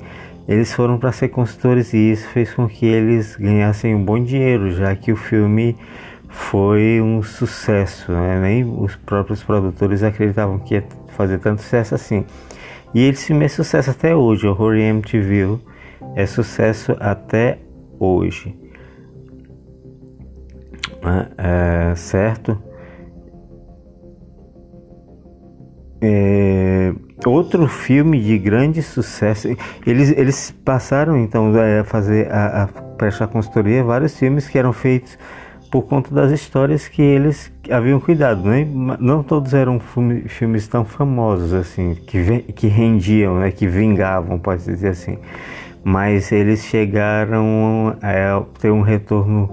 Eles 0.47 0.73
foram 0.73 0.97
para 0.97 1.11
ser 1.11 1.29
consultores 1.29 1.93
e 1.93 2.11
isso 2.11 2.27
fez 2.29 2.53
com 2.53 2.67
que 2.67 2.85
eles 2.85 3.35
ganhassem 3.35 3.93
um 3.95 4.03
bom 4.03 4.21
dinheiro, 4.21 4.71
já 4.71 4.95
que 4.95 5.11
o 5.11 5.15
filme 5.15 5.75
foi 6.27 7.01
um 7.01 7.21
sucesso, 7.23 8.11
né? 8.11 8.39
nem 8.39 8.63
os 8.63 8.95
próprios 8.95 9.43
produtores 9.43 10.03
acreditavam 10.03 10.59
que 10.59 10.75
ia 10.75 10.85
fazer 11.09 11.39
tanto 11.39 11.61
sucesso 11.61 11.95
assim. 11.95 12.25
E 12.93 13.03
esse 13.03 13.27
filme 13.27 13.45
é 13.45 13.47
sucesso 13.47 13.91
até 13.91 14.15
hoje, 14.15 14.47
Horror 14.47 14.75
MTV 14.75 15.59
é 16.15 16.25
sucesso 16.25 16.95
até 16.99 17.59
hoje. 17.99 18.55
É, 21.37 21.95
certo? 21.95 22.57
É, 26.01 26.93
outro 27.25 27.67
filme 27.67 28.21
de 28.21 28.37
grande 28.37 28.81
sucesso. 28.81 29.47
Eles, 29.85 30.11
eles 30.11 30.51
passaram 30.65 31.17
então 31.17 31.53
a 31.79 31.83
fazer 31.83 32.31
a, 32.31 32.63
a 32.63 32.67
prestar 32.67 33.27
consultoria 33.27 33.83
vários 33.83 34.17
filmes 34.17 34.47
que 34.47 34.57
eram 34.57 34.73
feitos 34.73 35.17
por 35.69 35.83
conta 35.83 36.13
das 36.13 36.31
histórias 36.31 36.87
que 36.87 37.01
eles 37.01 37.51
haviam 37.69 37.99
cuidado, 37.99 38.43
né? 38.43 38.65
Não 38.99 39.21
todos 39.21 39.53
eram 39.53 39.79
filme, 39.79 40.21
filmes 40.27 40.67
tão 40.67 40.85
famosos 40.85 41.53
assim, 41.53 41.95
que, 41.95 42.41
que 42.53 42.67
rendiam, 42.67 43.39
né? 43.39 43.51
que 43.51 43.67
vingavam, 43.67 44.39
pode 44.39 44.63
dizer 44.63 44.89
assim. 44.89 45.17
Mas 45.83 46.31
eles 46.31 46.65
chegaram 46.65 47.95
a 48.01 48.43
ter 48.59 48.71
um 48.71 48.81
retorno 48.81 49.49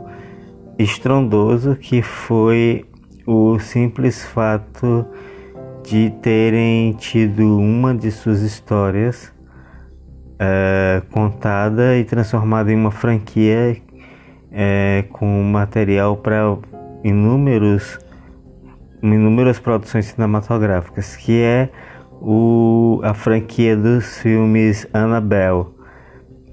estrondoso 0.78 1.76
que 1.76 2.02
foi 2.02 2.84
o 3.26 3.58
simples 3.58 4.24
fato 4.24 5.06
de 5.84 6.10
terem 6.22 6.92
tido 6.92 7.58
uma 7.58 7.94
de 7.94 8.10
suas 8.10 8.40
histórias 8.40 9.32
é, 10.38 11.02
contada 11.10 11.96
e 11.96 12.04
transformada 12.04 12.72
em 12.72 12.74
uma 12.74 12.90
franquia 12.90 13.76
é, 14.54 15.04
com 15.12 15.42
material 15.42 16.16
para 16.16 16.56
inúmeros 17.02 17.98
inúmeras 19.02 19.58
produções 19.58 20.06
cinematográficas, 20.06 21.14
que 21.16 21.42
é 21.42 21.68
o, 22.22 23.00
a 23.02 23.12
franquia 23.12 23.76
dos 23.76 24.18
filmes 24.18 24.86
Annabelle. 24.94 25.66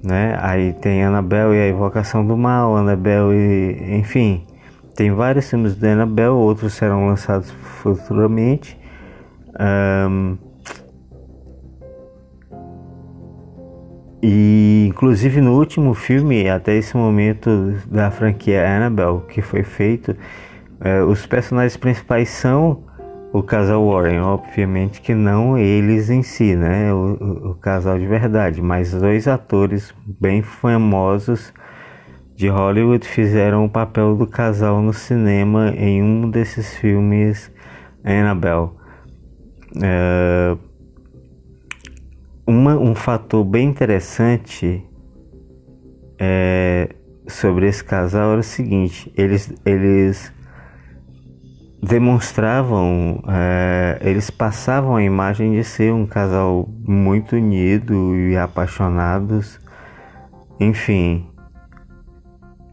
Né? 0.03 0.36
Aí 0.41 0.74
tem 0.74 1.03
Annabelle 1.03 1.55
e 1.55 1.60
a 1.62 1.70
Invocação 1.70 2.25
do 2.25 2.36
Mal, 2.36 2.75
Annabelle 2.75 3.34
e. 3.34 3.96
enfim. 3.96 4.46
Tem 4.96 5.12
vários 5.12 5.50
filmes 5.50 5.75
de 5.75 5.88
Annabelle, 5.88 6.31
outros 6.31 6.74
serão 6.74 7.08
lançados 7.08 7.50
futuramente. 7.81 8.77
Um, 9.58 10.38
e 14.22 14.88
inclusive 14.88 15.42
no 15.42 15.58
último 15.58 15.94
filme, 15.94 16.48
até 16.50 16.75
esse 16.75 16.96
momento 16.96 17.74
da 17.88 18.12
franquia 18.12 18.68
Annabelle 18.68 19.22
que 19.28 19.42
foi 19.42 19.63
feito, 19.63 20.16
é, 20.80 21.01
os 21.04 21.25
personagens 21.25 21.78
principais 21.78 22.30
são 22.30 22.84
o 23.34 23.42
casal 23.42 23.88
Warren, 23.88 24.20
obviamente 24.20 25.01
que 25.01 25.16
não 25.16 25.58
eles 25.58 26.10
em 26.10 26.22
si, 26.22 26.56
né? 26.56 26.94
O, 26.94 27.51
o, 27.51 27.56
casal 27.56 27.98
de 27.98 28.06
verdade, 28.06 28.62
mas 28.62 28.92
dois 28.94 29.28
atores 29.28 29.94
bem 30.20 30.42
famosos 30.42 31.54
de 32.36 32.50
Hollywood 32.50 33.08
fizeram 33.08 33.66
o 33.66 33.70
papel 33.70 34.16
do 34.16 34.28
casal 34.28 34.81
no 34.81 34.94
cinema 34.94 35.70
em 35.77 36.03
um 36.03 36.29
desses 36.29 36.75
filmes 36.75 37.51
Annabelle. 38.03 38.72
É, 39.81 40.57
uma, 42.46 42.77
um 42.77 42.96
fator 42.96 43.44
bem 43.44 43.70
interessante 43.70 44.84
é, 46.20 46.90
sobre 47.27 47.68
esse 47.68 47.84
casal 47.84 48.32
era 48.32 48.42
o 48.42 48.44
seguinte: 48.44 49.12
eles, 49.18 49.54
eles 49.66 50.32
demonstravam, 51.82 53.24
é, 53.27 54.00
eles 54.01 54.30
passavam 54.30 54.96
a 54.96 55.04
imagem 55.04 55.54
de 55.54 55.64
ser 55.64 55.94
um 55.94 56.06
casal 56.06 56.70
muito 56.84 57.36
unido 57.36 58.16
e 58.16 58.38
apaixonados, 58.38 59.60
enfim, 60.60 61.27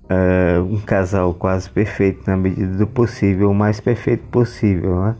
é, 0.08 0.58
um 0.60 0.80
casal 0.80 1.34
quase 1.34 1.70
perfeito 1.70 2.22
na 2.26 2.36
medida 2.36 2.76
do 2.76 2.86
possível, 2.86 3.50
o 3.50 3.54
mais 3.54 3.80
perfeito 3.80 4.24
possível, 4.28 5.02
né? 5.02 5.16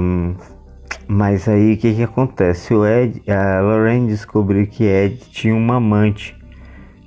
Um, 0.00 0.34
mas 1.08 1.48
aí 1.48 1.74
o 1.74 1.76
que, 1.76 1.94
que 1.94 2.02
acontece? 2.02 2.74
O 2.74 2.86
Ed, 2.86 3.22
a 3.30 3.60
Lorraine 3.60 4.08
descobriu 4.08 4.66
que 4.66 4.84
Ed 4.84 5.18
tinha 5.30 5.54
uma 5.54 5.76
amante 5.76 6.36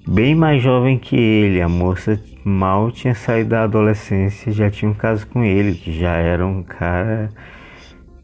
bem 0.07 0.33
mais 0.33 0.61
jovem 0.61 0.97
que 0.97 1.15
ele. 1.15 1.61
A 1.61 1.69
moça 1.69 2.19
mal 2.43 2.91
tinha 2.91 3.13
saído 3.13 3.49
da 3.51 3.63
adolescência, 3.63 4.51
já 4.51 4.69
tinha 4.69 4.89
um 4.89 4.93
caso 4.93 5.27
com 5.27 5.43
ele, 5.43 5.75
que 5.75 5.91
já 5.91 6.13
era 6.13 6.45
um 6.45 6.63
cara 6.63 7.29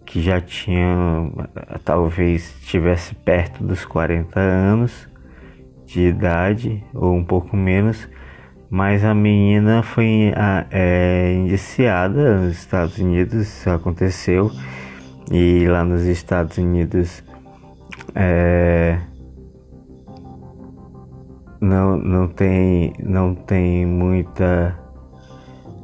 que 0.06 0.22
já 0.22 0.40
tinha, 0.40 0.88
talvez 1.84 2.56
estivesse 2.62 3.14
perto 3.16 3.64
dos 3.64 3.84
40 3.84 4.40
anos 4.40 5.10
de 5.86 6.02
idade, 6.08 6.84
ou 6.94 7.14
um 7.14 7.24
pouco 7.24 7.58
menos, 7.58 8.08
mas 8.70 9.04
a 9.04 9.14
menina 9.14 9.84
foi 9.84 10.32
é, 10.72 11.34
indiciada 11.34 12.40
nos 12.40 12.58
Estados 12.58 12.98
Unidos, 12.98 13.42
isso 13.42 13.70
aconteceu, 13.70 14.52
e 15.32 15.68
lá 15.68 15.84
nos 15.84 16.04
Estados 16.04 16.58
Unidos 16.58 17.24
é, 18.14 19.00
não, 21.60 21.98
não 21.98 22.28
tem 22.28 22.94
não 23.00 23.34
tem 23.34 23.86
muita 23.86 24.80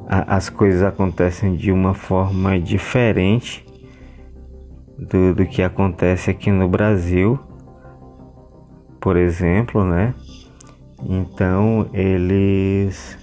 as 0.06 0.48
coisas 0.48 0.82
acontecem 0.82 1.56
de 1.56 1.72
uma 1.72 1.94
forma 1.94 2.58
diferente 2.60 3.64
do, 4.98 5.34
do 5.34 5.46
que 5.46 5.62
acontece 5.62 6.30
aqui 6.30 6.50
no 6.50 6.68
Brasil 6.68 7.38
por 9.00 9.16
exemplo 9.16 9.84
né? 9.84 10.14
Então 11.04 11.88
eles 11.92 13.18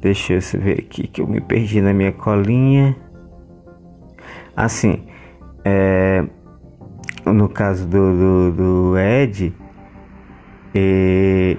deixa 0.00 0.34
eu 0.34 0.40
ver 0.60 0.80
aqui 0.80 1.06
que 1.06 1.20
eu 1.20 1.26
me 1.26 1.40
perdi 1.40 1.82
na 1.82 1.92
minha 1.92 2.12
colinha 2.12 2.96
assim 4.58 5.04
é, 5.64 6.24
no 7.24 7.48
caso 7.48 7.86
do, 7.86 8.50
do, 8.50 8.52
do 8.52 8.98
Ed 8.98 9.54
e 10.74 11.56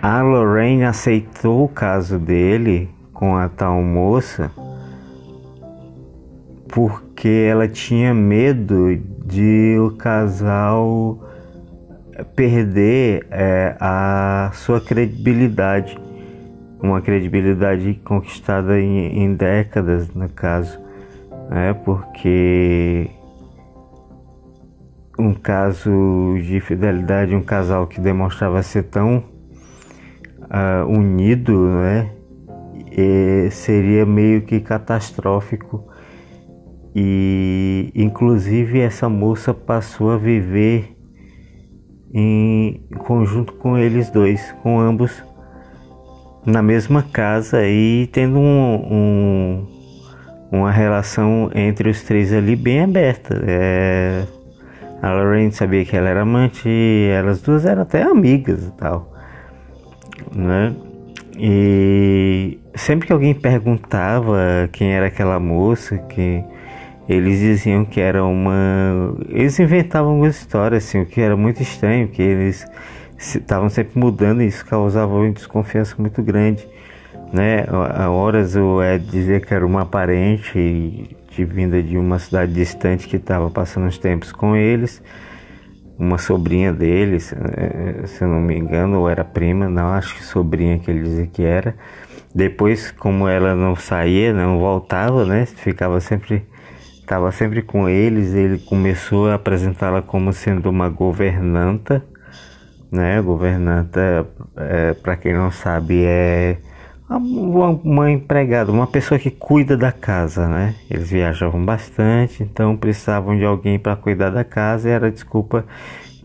a 0.00 0.22
Lorraine 0.22 0.84
aceitou 0.84 1.64
o 1.64 1.68
caso 1.68 2.20
dele 2.20 2.88
com 3.12 3.36
a 3.36 3.48
tal 3.48 3.82
moça 3.82 4.52
porque 6.68 7.48
ela 7.50 7.66
tinha 7.66 8.14
medo 8.14 8.96
de 9.26 9.76
o 9.80 9.90
casal 9.96 11.18
perder 12.36 13.26
é, 13.30 13.76
a 13.80 14.50
sua 14.54 14.80
credibilidade, 14.80 15.98
uma 16.80 17.00
credibilidade 17.00 17.94
conquistada 18.04 18.78
em, 18.80 19.24
em 19.24 19.34
décadas, 19.34 20.08
no 20.14 20.28
caso, 20.28 20.78
é 21.50 21.72
porque 21.72 23.10
um 25.18 25.34
caso 25.34 26.36
de 26.42 26.60
fidelidade, 26.60 27.34
um 27.34 27.42
casal 27.42 27.86
que 27.86 28.00
demonstrava 28.00 28.62
ser 28.62 28.84
tão 28.84 29.24
uh, 30.42 30.86
unido, 30.86 31.68
né? 31.68 32.10
E 32.90 33.48
seria 33.50 34.06
meio 34.06 34.42
que 34.42 34.60
catastrófico 34.60 35.88
e 36.94 37.92
inclusive 37.94 38.80
essa 38.80 39.08
moça 39.08 39.52
passou 39.52 40.10
a 40.10 40.16
viver 40.16 40.96
em 42.12 42.82
conjunto 42.98 43.52
com 43.54 43.76
eles 43.76 44.10
dois, 44.10 44.52
com 44.62 44.80
ambos 44.80 45.22
na 46.44 46.62
mesma 46.62 47.02
casa 47.02 47.66
e 47.66 48.08
tendo 48.12 48.38
um, 48.38 48.74
um, 48.74 49.66
uma 50.50 50.70
relação 50.70 51.50
entre 51.54 51.90
os 51.90 52.02
três 52.02 52.32
ali 52.32 52.56
bem 52.56 52.82
aberta. 52.82 53.42
É, 53.46 54.24
a 55.02 55.12
Lorraine 55.12 55.52
sabia 55.52 55.84
que 55.84 55.96
ela 55.96 56.08
era 56.08 56.22
amante 56.22 56.68
elas 57.12 57.40
duas 57.40 57.64
eram 57.64 57.82
até 57.82 58.02
amigas 58.02 58.66
e 58.66 58.72
tal, 58.72 59.12
né? 60.34 60.74
E 61.38 62.58
sempre 62.74 63.06
que 63.06 63.12
alguém 63.12 63.32
perguntava 63.32 64.68
quem 64.72 64.92
era 64.92 65.06
aquela 65.06 65.38
moça, 65.38 65.96
que 65.96 66.42
eles 67.08 67.38
diziam 67.38 67.84
que 67.84 68.00
era 68.00 68.24
uma, 68.24 69.14
eles 69.28 69.58
inventavam 69.60 70.16
uma 70.16 70.28
história 70.28 70.78
assim, 70.78 71.00
o 71.00 71.06
que 71.06 71.20
era 71.20 71.36
muito 71.36 71.62
estranho, 71.62 72.08
que 72.08 72.20
eles 72.20 72.66
estavam 73.16 73.68
sempre 73.68 73.98
mudando 73.98 74.42
e 74.42 74.46
isso 74.46 74.66
causava 74.66 75.14
uma 75.14 75.30
desconfiança 75.30 75.94
muito 75.98 76.22
grande. 76.22 76.66
Né? 77.32 77.64
A 77.94 78.10
horas 78.10 78.56
o 78.56 78.82
Ed 78.82 79.04
dizia 79.04 79.40
que 79.40 79.52
era 79.52 79.66
uma 79.66 79.84
parente 79.84 81.16
de 81.30 81.44
vinda 81.44 81.82
de 81.82 81.96
uma 81.96 82.18
cidade 82.18 82.52
distante 82.52 83.06
que 83.06 83.16
estava 83.16 83.50
passando 83.50 83.86
os 83.86 83.98
tempos 83.98 84.32
com 84.32 84.56
eles, 84.56 85.02
uma 85.98 86.18
sobrinha 86.18 86.72
deles, 86.72 87.32
eh, 87.32 88.06
se 88.06 88.22
eu 88.22 88.28
não 88.28 88.40
me 88.40 88.56
engano, 88.56 89.00
ou 89.00 89.08
era 89.08 89.24
prima, 89.24 89.68
não 89.68 89.88
acho 89.88 90.14
que 90.16 90.24
sobrinha 90.24 90.78
que 90.78 90.90
ele 90.90 91.02
dizia 91.02 91.26
que 91.26 91.42
era. 91.42 91.74
Depois, 92.34 92.90
como 92.92 93.26
ela 93.28 93.54
não 93.54 93.74
saía, 93.74 94.32
não 94.32 94.58
voltava, 94.58 95.24
né? 95.24 95.46
Ficava 95.46 96.00
sempre, 96.00 96.46
estava 97.00 97.32
sempre 97.32 97.62
com 97.62 97.88
eles. 97.88 98.34
Ele 98.34 98.58
começou 98.58 99.28
a 99.28 99.34
apresentá-la 99.34 100.02
como 100.02 100.32
sendo 100.32 100.68
uma 100.70 100.88
governanta, 100.88 102.04
né? 102.92 103.20
Governanta, 103.20 104.26
é, 104.56 104.94
para 104.94 105.16
quem 105.16 105.34
não 105.34 105.50
sabe, 105.50 106.04
é 106.04 106.58
uma, 107.16 107.68
uma 107.68 108.10
empregada, 108.10 108.70
uma 108.70 108.86
pessoa 108.86 109.18
que 109.18 109.30
cuida 109.30 109.76
da 109.76 109.90
casa, 109.90 110.46
né? 110.46 110.74
Eles 110.90 111.10
viajavam 111.10 111.64
bastante, 111.64 112.42
então 112.42 112.76
precisavam 112.76 113.36
de 113.36 113.44
alguém 113.44 113.78
para 113.78 113.96
cuidar 113.96 114.30
da 114.30 114.44
casa 114.44 114.88
e 114.88 114.92
era 114.92 115.06
a 115.06 115.10
desculpa 115.10 115.64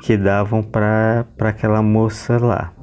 que 0.01 0.17
davam 0.17 0.61
para 0.61 1.25
aquela 1.39 1.81
moça 1.81 2.37
lá. 2.37 2.73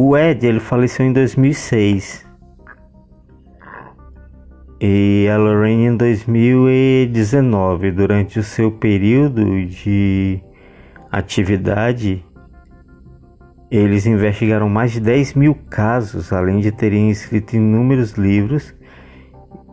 O 0.00 0.16
Ed 0.16 0.46
ele 0.46 0.60
faleceu 0.60 1.04
em 1.04 1.12
2006 1.12 2.24
e 4.80 5.28
a 5.28 5.36
Lorraine 5.36 5.86
em 5.86 5.96
2019 5.96 7.90
durante 7.90 8.38
o 8.38 8.44
seu 8.44 8.70
período 8.70 9.66
de 9.66 10.40
atividade, 11.10 12.24
eles 13.70 14.06
investigaram 14.06 14.68
mais 14.68 14.92
de 14.92 15.00
10 15.00 15.34
mil 15.34 15.54
casos, 15.54 16.32
além 16.32 16.60
de 16.60 16.72
terem 16.72 17.10
escrito 17.10 17.54
inúmeros 17.56 18.12
livros 18.12 18.74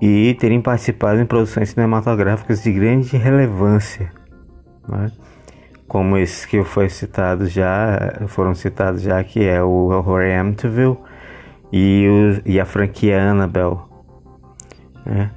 e 0.01 0.35
terem 0.39 0.61
participado 0.61 1.21
em 1.21 1.25
produções 1.25 1.69
cinematográficas 1.69 2.61
de 2.63 2.71
grande 2.71 3.15
relevância, 3.15 4.11
né? 4.87 5.11
como 5.87 6.17
esses 6.17 6.45
que 6.45 6.63
foi 6.63 6.89
citado 6.89 7.47
já, 7.47 8.21
foram 8.27 8.53
citados 8.53 9.01
já, 9.01 9.23
que 9.23 9.45
é 9.45 9.61
o 9.61 9.89
Horror 9.89 10.23
Amityville 10.39 10.97
e, 11.71 12.07
o, 12.07 12.49
e 12.49 12.59
a 12.59 12.65
franquia 12.65 13.31
Annabelle. 13.31 13.77
Né? 15.05 15.31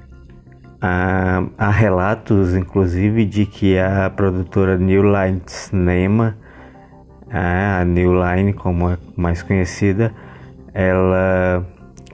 Há, 0.81 1.43
há, 1.57 1.69
relatos, 1.69 2.55
inclusive, 2.55 3.25
de 3.25 3.45
que 3.45 3.77
a 3.77 4.09
produtora 4.09 4.77
New 4.77 5.03
Line 5.03 5.41
Cinema, 5.45 6.37
a 7.29 7.83
New 7.83 8.13
Line, 8.13 8.53
como 8.53 8.89
é 8.89 8.97
mais 9.15 9.43
conhecida, 9.43 10.13
ela 10.73 11.65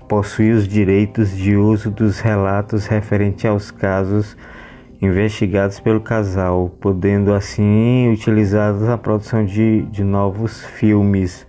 possui 0.08 0.52
os 0.52 0.68
direitos 0.68 1.36
de 1.36 1.56
uso 1.56 1.92
dos 1.92 2.20
relatos 2.20 2.88
referentes 2.88 3.46
aos 3.46 3.70
casos 3.70 4.36
investigados 5.02 5.80
pelo 5.80 6.02
casal, 6.02 6.70
podendo 6.80 7.34
assim 7.34 8.12
utilizados 8.12 8.82
na 8.82 8.98
produção 8.98 9.46
de, 9.46 9.84
de 9.84 10.04
novos 10.04 10.66
filmes. 10.66 11.46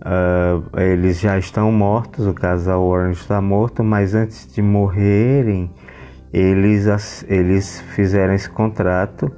Uh, 0.00 0.80
eles 0.80 1.20
já 1.20 1.38
estão 1.38 1.70
mortos, 1.70 2.26
o 2.26 2.32
casal 2.32 2.88
Warren 2.88 3.12
está 3.12 3.40
morto, 3.40 3.84
mas 3.84 4.14
antes 4.14 4.52
de 4.52 4.62
morrerem, 4.62 5.70
eles, 6.32 7.24
eles 7.28 7.80
fizeram 7.94 8.34
esse 8.34 8.48
contrato 8.48 9.30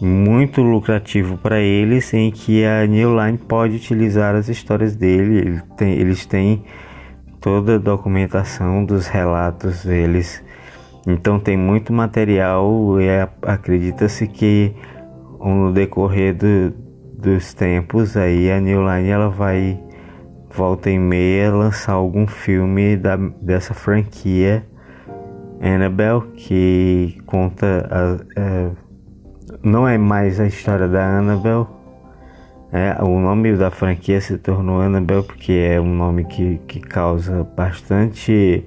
muito 0.00 0.60
lucrativo 0.62 1.38
para 1.38 1.58
eles, 1.60 2.12
em 2.12 2.30
que 2.30 2.64
a 2.64 2.86
New 2.86 3.18
Line 3.18 3.38
pode 3.38 3.76
utilizar 3.76 4.34
as 4.34 4.48
histórias 4.48 4.94
dele. 4.94 5.38
Ele 5.38 5.62
tem, 5.76 5.92
eles 5.94 6.26
têm 6.26 6.64
toda 7.40 7.76
a 7.76 7.78
documentação 7.78 8.84
dos 8.84 9.06
relatos 9.06 9.84
deles. 9.84 10.42
Então 11.06 11.38
tem 11.38 11.56
muito 11.56 11.92
material 11.92 13.00
e 13.00 13.08
acredita-se 13.42 14.26
que 14.26 14.74
no 15.40 15.72
decorrer 15.72 16.34
do, 16.34 16.74
dos 17.16 17.54
tempos 17.54 18.16
aí 18.16 18.50
a 18.50 18.60
New 18.60 18.80
Line 18.80 19.08
ela 19.08 19.28
vai 19.28 19.80
volta 20.50 20.90
e 20.90 20.98
meia 20.98 21.52
lançar 21.52 21.92
algum 21.92 22.26
filme 22.26 22.96
da, 22.96 23.16
dessa 23.16 23.74
franquia 23.74 24.66
Annabelle, 25.60 26.22
que 26.36 27.18
conta. 27.26 27.88
A, 27.90 28.40
a, 28.40 28.70
não 29.62 29.86
é 29.88 29.98
mais 29.98 30.38
a 30.40 30.46
história 30.46 30.88
da 30.88 31.18
Annabelle. 31.18 31.66
É, 32.72 33.02
o 33.02 33.20
nome 33.20 33.56
da 33.56 33.70
franquia 33.70 34.20
se 34.20 34.36
tornou 34.38 34.80
Annabelle 34.80 35.22
porque 35.22 35.52
é 35.52 35.80
um 35.80 35.94
nome 35.94 36.24
que, 36.24 36.58
que 36.66 36.80
causa 36.80 37.44
bastante. 37.56 38.64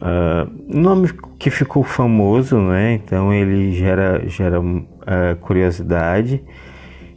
Uh, 0.00 0.78
nome 0.78 1.08
que 1.38 1.50
ficou 1.50 1.82
famoso, 1.82 2.58
né? 2.58 2.94
Então 2.94 3.32
ele 3.32 3.72
gera, 3.72 4.22
gera 4.28 4.60
uh, 4.60 5.36
curiosidade. 5.40 6.42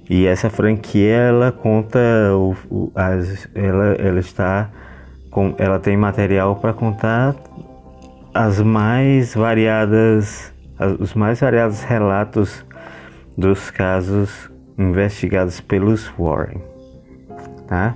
E 0.09 0.25
essa 0.25 0.49
franquia 0.49 1.13
ela 1.13 1.51
conta 1.51 1.99
o, 2.33 2.55
o, 2.69 2.91
as, 2.95 3.47
ela, 3.55 3.93
ela 3.93 4.19
está 4.19 4.69
com, 5.29 5.55
ela 5.57 5.79
tem 5.79 5.95
material 5.95 6.57
para 6.57 6.73
contar 6.73 7.33
as 8.33 8.61
mais 8.61 9.33
variadas, 9.33 10.53
os 10.99 11.13
mais 11.13 11.39
variados 11.39 11.83
relatos 11.83 12.65
dos 13.37 13.69
casos 13.69 14.49
investigados 14.77 15.59
pelos 15.59 16.07
Warren, 16.17 16.61
tá? 17.67 17.95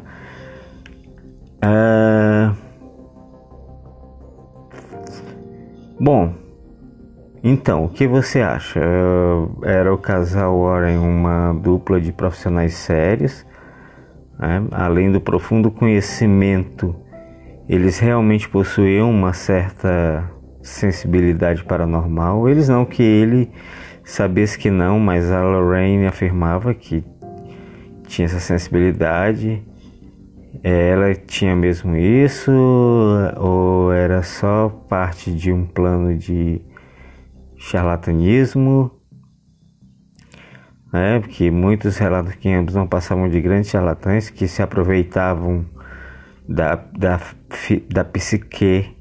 Uh, 1.63 2.55
bom, 5.99 6.33
então, 7.43 7.85
o 7.85 7.89
que 7.89 8.07
você 8.07 8.41
acha? 8.41 8.79
Uh, 8.79 9.63
era 9.63 9.93
o 9.93 9.97
casal 9.97 10.59
Warren 10.61 10.97
uma 10.97 11.53
dupla 11.53 11.99
de 11.99 12.11
profissionais 12.11 12.73
sérios, 12.73 13.45
né? 14.37 14.65
além 14.71 15.11
do 15.11 15.21
profundo 15.21 15.71
conhecimento 15.71 16.95
eles 17.67 17.99
realmente 17.99 18.47
possuíam 18.47 19.09
uma 19.09 19.33
certa 19.33 20.29
sensibilidade 20.61 21.63
paranormal. 21.63 22.47
Eles 22.47 22.69
não 22.69 22.85
que 22.85 23.01
ele 23.01 23.51
sabesse 24.03 24.57
que 24.57 24.69
não, 24.69 24.99
mas 24.99 25.31
a 25.31 25.41
Lorraine 25.43 26.05
afirmava 26.05 26.73
que 26.73 27.03
tinha 28.07 28.25
essa 28.25 28.39
sensibilidade. 28.39 29.63
Ela 30.63 31.13
tinha 31.13 31.55
mesmo 31.55 31.95
isso 31.95 32.51
ou 33.37 33.91
era 33.91 34.23
só 34.23 34.69
parte 34.69 35.31
de 35.31 35.51
um 35.51 35.65
plano 35.65 36.17
de 36.17 36.61
charlatanismo? 37.57 38.91
É, 40.93 41.19
porque 41.19 41.51
muitos 41.51 41.97
relatos 41.97 42.35
que 42.35 42.47
ambos 42.49 42.73
não 42.73 42.87
passavam 42.87 43.27
de 43.27 43.41
grandes 43.41 43.69
charlatães 43.69 44.29
que 44.29 44.47
se 44.47 44.61
aproveitavam 44.61 45.65
da, 46.47 46.75
da, 46.75 47.19
da 47.91 48.03
psique 48.05 48.95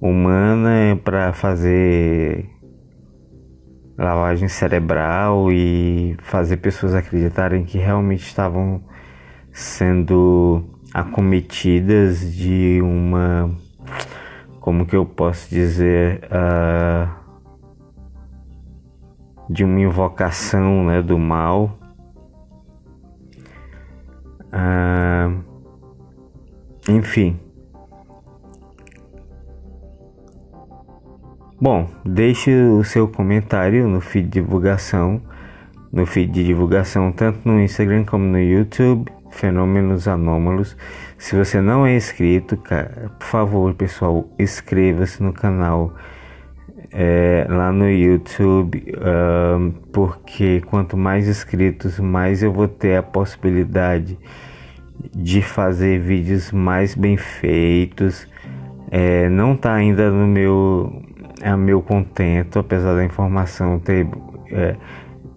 humana 0.00 0.98
para 1.04 1.32
fazer 1.32 2.48
lavagem 3.98 4.48
cerebral 4.48 5.52
e 5.52 6.16
fazer 6.22 6.56
pessoas 6.56 6.94
acreditarem 6.94 7.64
que 7.64 7.76
realmente 7.76 8.22
estavam 8.22 8.82
sendo 9.52 10.64
acometidas 10.94 12.34
de 12.34 12.80
uma 12.82 13.54
como 14.60 14.86
que 14.86 14.94
eu 14.94 15.04
posso 15.06 15.50
dizer 15.50 16.20
uh, 16.26 17.10
de 19.48 19.64
uma 19.64 19.80
invocação 19.80 20.84
né, 20.84 21.02
do 21.02 21.18
mal. 21.18 21.78
Uh, 24.52 25.09
enfim. 26.90 27.38
Bom, 31.60 31.90
deixe 32.04 32.50
o 32.54 32.82
seu 32.82 33.06
comentário 33.06 33.86
no 33.86 34.00
feed 34.00 34.28
de 34.28 34.40
divulgação, 34.40 35.20
no 35.92 36.06
feed 36.06 36.32
de 36.32 36.44
divulgação 36.44 37.12
tanto 37.12 37.40
no 37.46 37.60
Instagram 37.60 38.04
como 38.04 38.24
no 38.24 38.40
YouTube, 38.40 39.12
Fenômenos 39.30 40.08
Anômalos. 40.08 40.76
Se 41.18 41.36
você 41.36 41.60
não 41.60 41.86
é 41.86 41.94
inscrito, 41.94 42.56
por 42.56 43.26
favor, 43.26 43.74
pessoal, 43.74 44.26
inscreva-se 44.38 45.22
no 45.22 45.34
canal 45.34 45.94
é, 46.90 47.46
lá 47.48 47.70
no 47.70 47.90
YouTube, 47.90 48.82
porque 49.92 50.62
quanto 50.62 50.96
mais 50.96 51.28
inscritos, 51.28 52.00
mais 52.00 52.42
eu 52.42 52.50
vou 52.50 52.68
ter 52.68 52.96
a 52.96 53.02
possibilidade 53.02 54.14
de 54.14 54.49
fazer 55.42 55.98
vídeos 55.98 56.52
mais 56.52 56.94
bem 56.94 57.16
feitos. 57.16 58.26
É, 58.90 59.28
não 59.28 59.54
está 59.54 59.74
ainda 59.74 60.10
no 60.10 60.26
meu, 60.26 61.02
é, 61.40 61.54
meu 61.56 61.80
contento, 61.82 62.58
apesar 62.58 62.94
da 62.94 63.04
informação 63.04 63.78
ter. 63.78 64.06
É, 64.50 64.76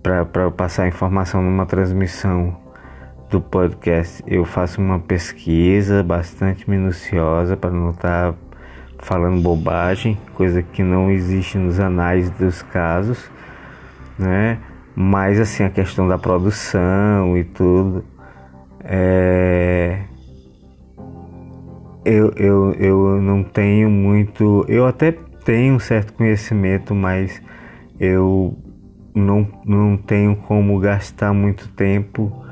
para 0.01 0.51
passar 0.51 0.83
a 0.83 0.87
informação 0.87 1.41
numa 1.41 1.65
transmissão 1.65 2.57
do 3.33 3.41
podcast 3.41 4.21
eu 4.27 4.45
faço 4.45 4.79
uma 4.79 4.99
pesquisa 4.99 6.03
bastante 6.03 6.69
minuciosa 6.69 7.57
para 7.57 7.71
não 7.71 7.89
estar 7.89 8.33
tá 8.33 8.37
falando 8.99 9.41
bobagem, 9.41 10.17
coisa 10.35 10.61
que 10.61 10.83
não 10.83 11.09
existe 11.09 11.57
nos 11.57 11.79
anais 11.79 12.29
dos 12.29 12.61
casos, 12.61 13.31
né? 14.19 14.59
Mas 14.95 15.39
assim 15.39 15.63
a 15.63 15.69
questão 15.69 16.07
da 16.07 16.17
produção 16.17 17.35
e 17.35 17.43
tudo, 17.43 18.05
é... 18.83 19.99
eu, 22.05 22.31
eu, 22.35 22.73
eu 22.73 23.21
não 23.21 23.43
tenho 23.43 23.89
muito, 23.89 24.65
eu 24.67 24.85
até 24.85 25.11
tenho 25.11 25.75
um 25.75 25.79
certo 25.79 26.13
conhecimento, 26.13 26.93
mas 26.93 27.41
eu 27.99 28.57
não, 29.13 29.47
não 29.65 29.97
tenho 29.97 30.35
como 30.35 30.79
gastar 30.79 31.33
muito 31.33 31.67
tempo 31.69 32.43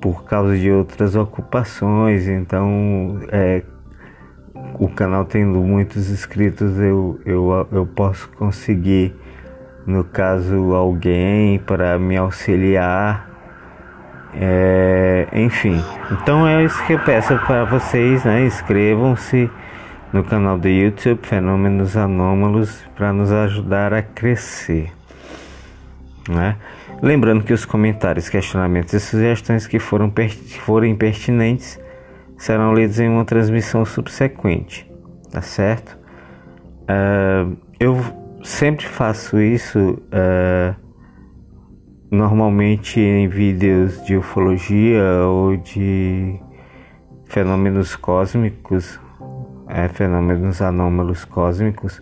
por 0.00 0.24
causa 0.24 0.56
de 0.56 0.70
outras 0.70 1.16
ocupações, 1.16 2.28
então 2.28 3.18
é, 3.32 3.62
o 4.78 4.88
canal 4.88 5.24
tendo 5.24 5.58
muitos 5.60 6.10
inscritos 6.10 6.78
eu, 6.78 7.18
eu, 7.24 7.68
eu 7.72 7.86
posso 7.86 8.28
conseguir, 8.30 9.14
no 9.86 10.04
caso, 10.04 10.74
alguém 10.74 11.58
para 11.58 11.98
me 11.98 12.16
auxiliar. 12.16 13.30
É, 14.34 15.05
enfim, 15.36 15.84
então 16.10 16.46
é 16.46 16.64
isso 16.64 16.82
que 16.86 16.94
eu 16.94 16.98
peço 16.98 17.36
para 17.40 17.64
vocês, 17.64 18.24
né? 18.24 18.46
Inscrevam-se 18.46 19.50
no 20.10 20.24
canal 20.24 20.56
do 20.56 20.66
YouTube 20.66 21.20
Fenômenos 21.22 21.94
Anômalos 21.94 22.82
para 22.94 23.12
nos 23.12 23.30
ajudar 23.30 23.92
a 23.92 24.00
crescer, 24.00 24.90
né? 26.26 26.56
Lembrando 27.02 27.44
que 27.44 27.52
os 27.52 27.66
comentários, 27.66 28.30
questionamentos 28.30 28.94
e 28.94 29.00
sugestões 29.00 29.66
que 29.66 29.78
foram 29.78 30.10
forem 30.60 30.96
pertinentes 30.96 31.78
serão 32.38 32.74
lidos 32.74 32.98
em 32.98 33.06
uma 33.06 33.26
transmissão 33.26 33.84
subsequente, 33.84 34.90
tá 35.30 35.42
certo? 35.42 35.98
Uh, 36.88 37.56
eu 37.78 38.02
sempre 38.42 38.86
faço 38.86 39.38
isso 39.38 39.78
uh, 39.78 40.85
normalmente 42.10 43.00
em 43.00 43.28
vídeos 43.28 44.04
de 44.04 44.16
ufologia 44.16 45.02
ou 45.26 45.56
de 45.56 46.38
fenômenos 47.24 47.96
cósmicos, 47.96 49.00
é, 49.68 49.88
fenômenos 49.88 50.62
anômalos 50.62 51.24
cósmicos. 51.24 51.98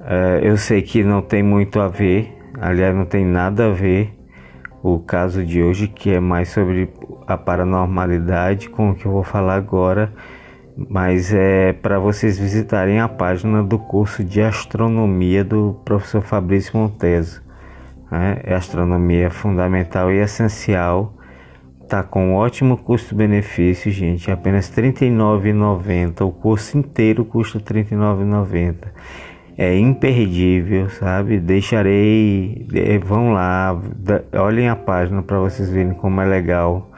Uh, 0.00 0.40
eu 0.42 0.56
sei 0.56 0.80
que 0.80 1.04
não 1.04 1.20
tem 1.20 1.42
muito 1.42 1.78
a 1.78 1.88
ver 1.88 2.40
Aliás, 2.58 2.94
não 2.94 3.04
tem 3.04 3.24
nada 3.24 3.66
a 3.66 3.70
ver 3.70 4.12
o 4.82 4.98
caso 4.98 5.44
de 5.44 5.62
hoje, 5.62 5.86
que 5.86 6.10
é 6.10 6.20
mais 6.20 6.48
sobre 6.48 6.90
a 7.26 7.36
paranormalidade, 7.36 8.68
com 8.68 8.90
o 8.90 8.94
que 8.94 9.06
eu 9.06 9.12
vou 9.12 9.22
falar 9.22 9.54
agora, 9.54 10.12
mas 10.76 11.32
é 11.32 11.72
para 11.72 11.98
vocês 11.98 12.38
visitarem 12.38 13.00
a 13.00 13.08
página 13.08 13.62
do 13.62 13.78
curso 13.78 14.24
de 14.24 14.42
astronomia 14.42 15.44
do 15.44 15.80
professor 15.84 16.22
Fabrício 16.22 16.76
Monteso. 16.76 17.42
Né? 18.10 18.40
É 18.44 18.54
astronomia 18.54 19.30
fundamental 19.30 20.10
e 20.10 20.18
essencial. 20.18 21.14
Tá 21.88 22.02
com 22.02 22.34
ótimo 22.34 22.76
custo-benefício, 22.76 23.90
gente, 23.90 24.30
apenas 24.30 24.68
R$ 24.68 24.92
39,90. 24.92 26.24
O 26.24 26.30
curso 26.30 26.78
inteiro 26.78 27.24
custa 27.24 27.58
R$ 27.58 27.84
39,90 27.84 28.74
é 29.60 29.76
imperdível, 29.78 30.88
sabe? 30.88 31.38
Deixarei, 31.38 32.66
é, 32.72 32.98
vão 32.98 33.34
lá, 33.34 33.78
olhem 34.32 34.70
a 34.70 34.74
página 34.74 35.22
para 35.22 35.38
vocês 35.38 35.68
verem 35.68 35.92
como 35.92 36.18
é 36.22 36.24
legal. 36.24 36.90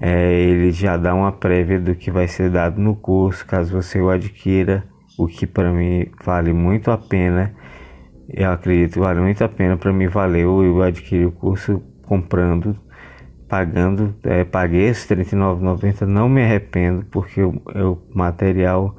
É, 0.00 0.32
ele 0.32 0.72
já 0.72 0.96
dá 0.96 1.14
uma 1.14 1.30
prévia 1.30 1.78
do 1.78 1.94
que 1.94 2.10
vai 2.10 2.26
ser 2.26 2.50
dado 2.50 2.80
no 2.80 2.96
curso, 2.96 3.46
caso 3.46 3.72
você 3.72 4.00
o 4.00 4.10
adquira, 4.10 4.82
o 5.16 5.28
que 5.28 5.46
para 5.46 5.70
mim 5.72 6.08
vale 6.24 6.52
muito 6.52 6.90
a 6.90 6.98
pena. 6.98 7.54
Eu 8.28 8.50
acredito 8.50 9.00
vale 9.00 9.20
muito 9.20 9.42
a 9.42 9.48
pena. 9.48 9.76
Para 9.76 9.92
mim 9.92 10.08
valeu. 10.08 10.62
Eu 10.62 10.82
adquiri 10.82 11.26
o 11.26 11.32
curso 11.32 11.82
comprando, 12.02 12.76
pagando, 13.48 14.14
é, 14.24 14.44
paguei 14.44 14.88
esses 14.88 15.08
R$ 15.08 15.16
39,90, 15.16 16.02
não 16.02 16.28
me 16.28 16.42
arrependo 16.42 17.04
porque 17.10 17.42
o, 17.42 17.62
é 17.74 18.16
material 18.16 18.96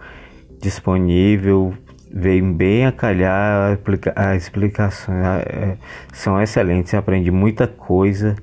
disponível 0.59 1.73
veio 2.11 2.45
bem 2.53 2.85
a 2.85 2.91
calhar 2.91 3.79
as 4.15 4.43
explicações 4.43 5.17
é, 5.45 5.77
são 6.11 6.41
excelentes. 6.41 6.93
Aprendi 6.93 7.31
muita 7.31 7.67
coisa 7.67 8.35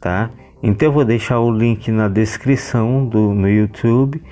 tá? 0.00 0.30
Então 0.62 0.88
eu 0.88 0.92
vou 0.92 1.04
deixar 1.04 1.38
o 1.38 1.50
link 1.50 1.90
na 1.90 2.08
descrição 2.08 3.06
do 3.06 3.34
no 3.34 3.48
YouTube 3.48 4.22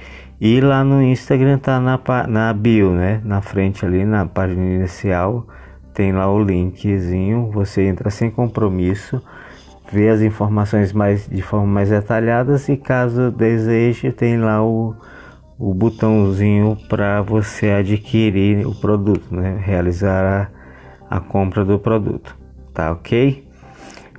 e 0.40 0.60
lá 0.60 0.84
no 0.84 1.02
Instagram 1.02 1.58
tá 1.58 1.80
na, 1.80 2.00
na 2.26 2.52
bio 2.52 2.92
né 2.92 3.20
na 3.24 3.40
frente 3.40 3.84
ali 3.84 4.04
na 4.04 4.26
página 4.26 4.64
inicial 4.64 5.46
tem 5.92 6.12
lá 6.12 6.30
o 6.30 6.42
linkzinho 6.42 7.50
você 7.52 7.82
entra 7.82 8.10
sem 8.10 8.30
compromisso 8.30 9.22
vê 9.90 10.08
as 10.08 10.20
informações 10.20 10.92
mais 10.92 11.28
de 11.28 11.42
forma 11.42 11.66
mais 11.66 11.90
detalhadas 11.90 12.68
e 12.68 12.76
caso 12.76 13.30
deseje 13.30 14.12
tem 14.12 14.38
lá 14.38 14.64
o 14.64 14.94
o 15.58 15.74
botãozinho 15.74 16.78
para 16.88 17.20
você 17.20 17.70
adquirir 17.70 18.64
o 18.64 18.74
produto, 18.74 19.34
né? 19.34 19.60
realizar 19.60 20.52
a, 21.10 21.16
a 21.16 21.20
compra 21.20 21.64
do 21.64 21.78
produto, 21.78 22.36
tá 22.72 22.92
ok? 22.92 23.44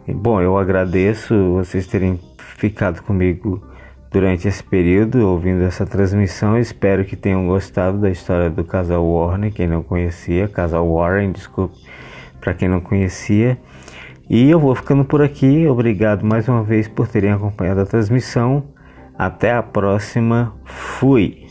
Bom, 0.08 0.41
eu 0.41 0.58
agradeço 0.58 1.53
vocês 1.53 1.88
terem 1.88 2.19
ficado 2.58 3.01
comigo 3.03 3.63
durante 4.12 4.48
esse 4.48 4.63
período 4.63 5.28
ouvindo 5.28 5.63
essa 5.63 5.86
transmissão. 5.86 6.58
Espero 6.58 7.06
que 7.06 7.15
tenham 7.15 7.48
gostado 7.48 7.98
da 8.00 8.10
história 8.10 8.50
do 8.50 8.63
casal 8.63 9.06
Warren, 9.06 9.52
quem 9.52 9.67
não 9.67 9.84
conhecia, 9.84 10.48
casal 10.48 10.91
Warren, 10.91 11.32
desculpe, 11.32 11.78
para 12.39 12.54
quem 12.54 12.67
não 12.67 12.82
conhecia. 12.82 13.58
E 14.30 14.50
eu 14.50 14.60
vou 14.60 14.76
ficando 14.76 15.04
por 15.04 15.22
aqui. 15.22 15.67
Obrigado 15.67 16.24
mais 16.24 16.48
uma 16.48 16.63
vez 16.63 16.88
por 16.88 17.08
terem 17.08 17.32
acompanhado 17.32 17.82
a 17.82 17.86
transmissão. 17.86 18.63
Até 19.17 19.52
a 19.52 19.63
próxima. 19.63 20.54
Fui. 20.63 21.48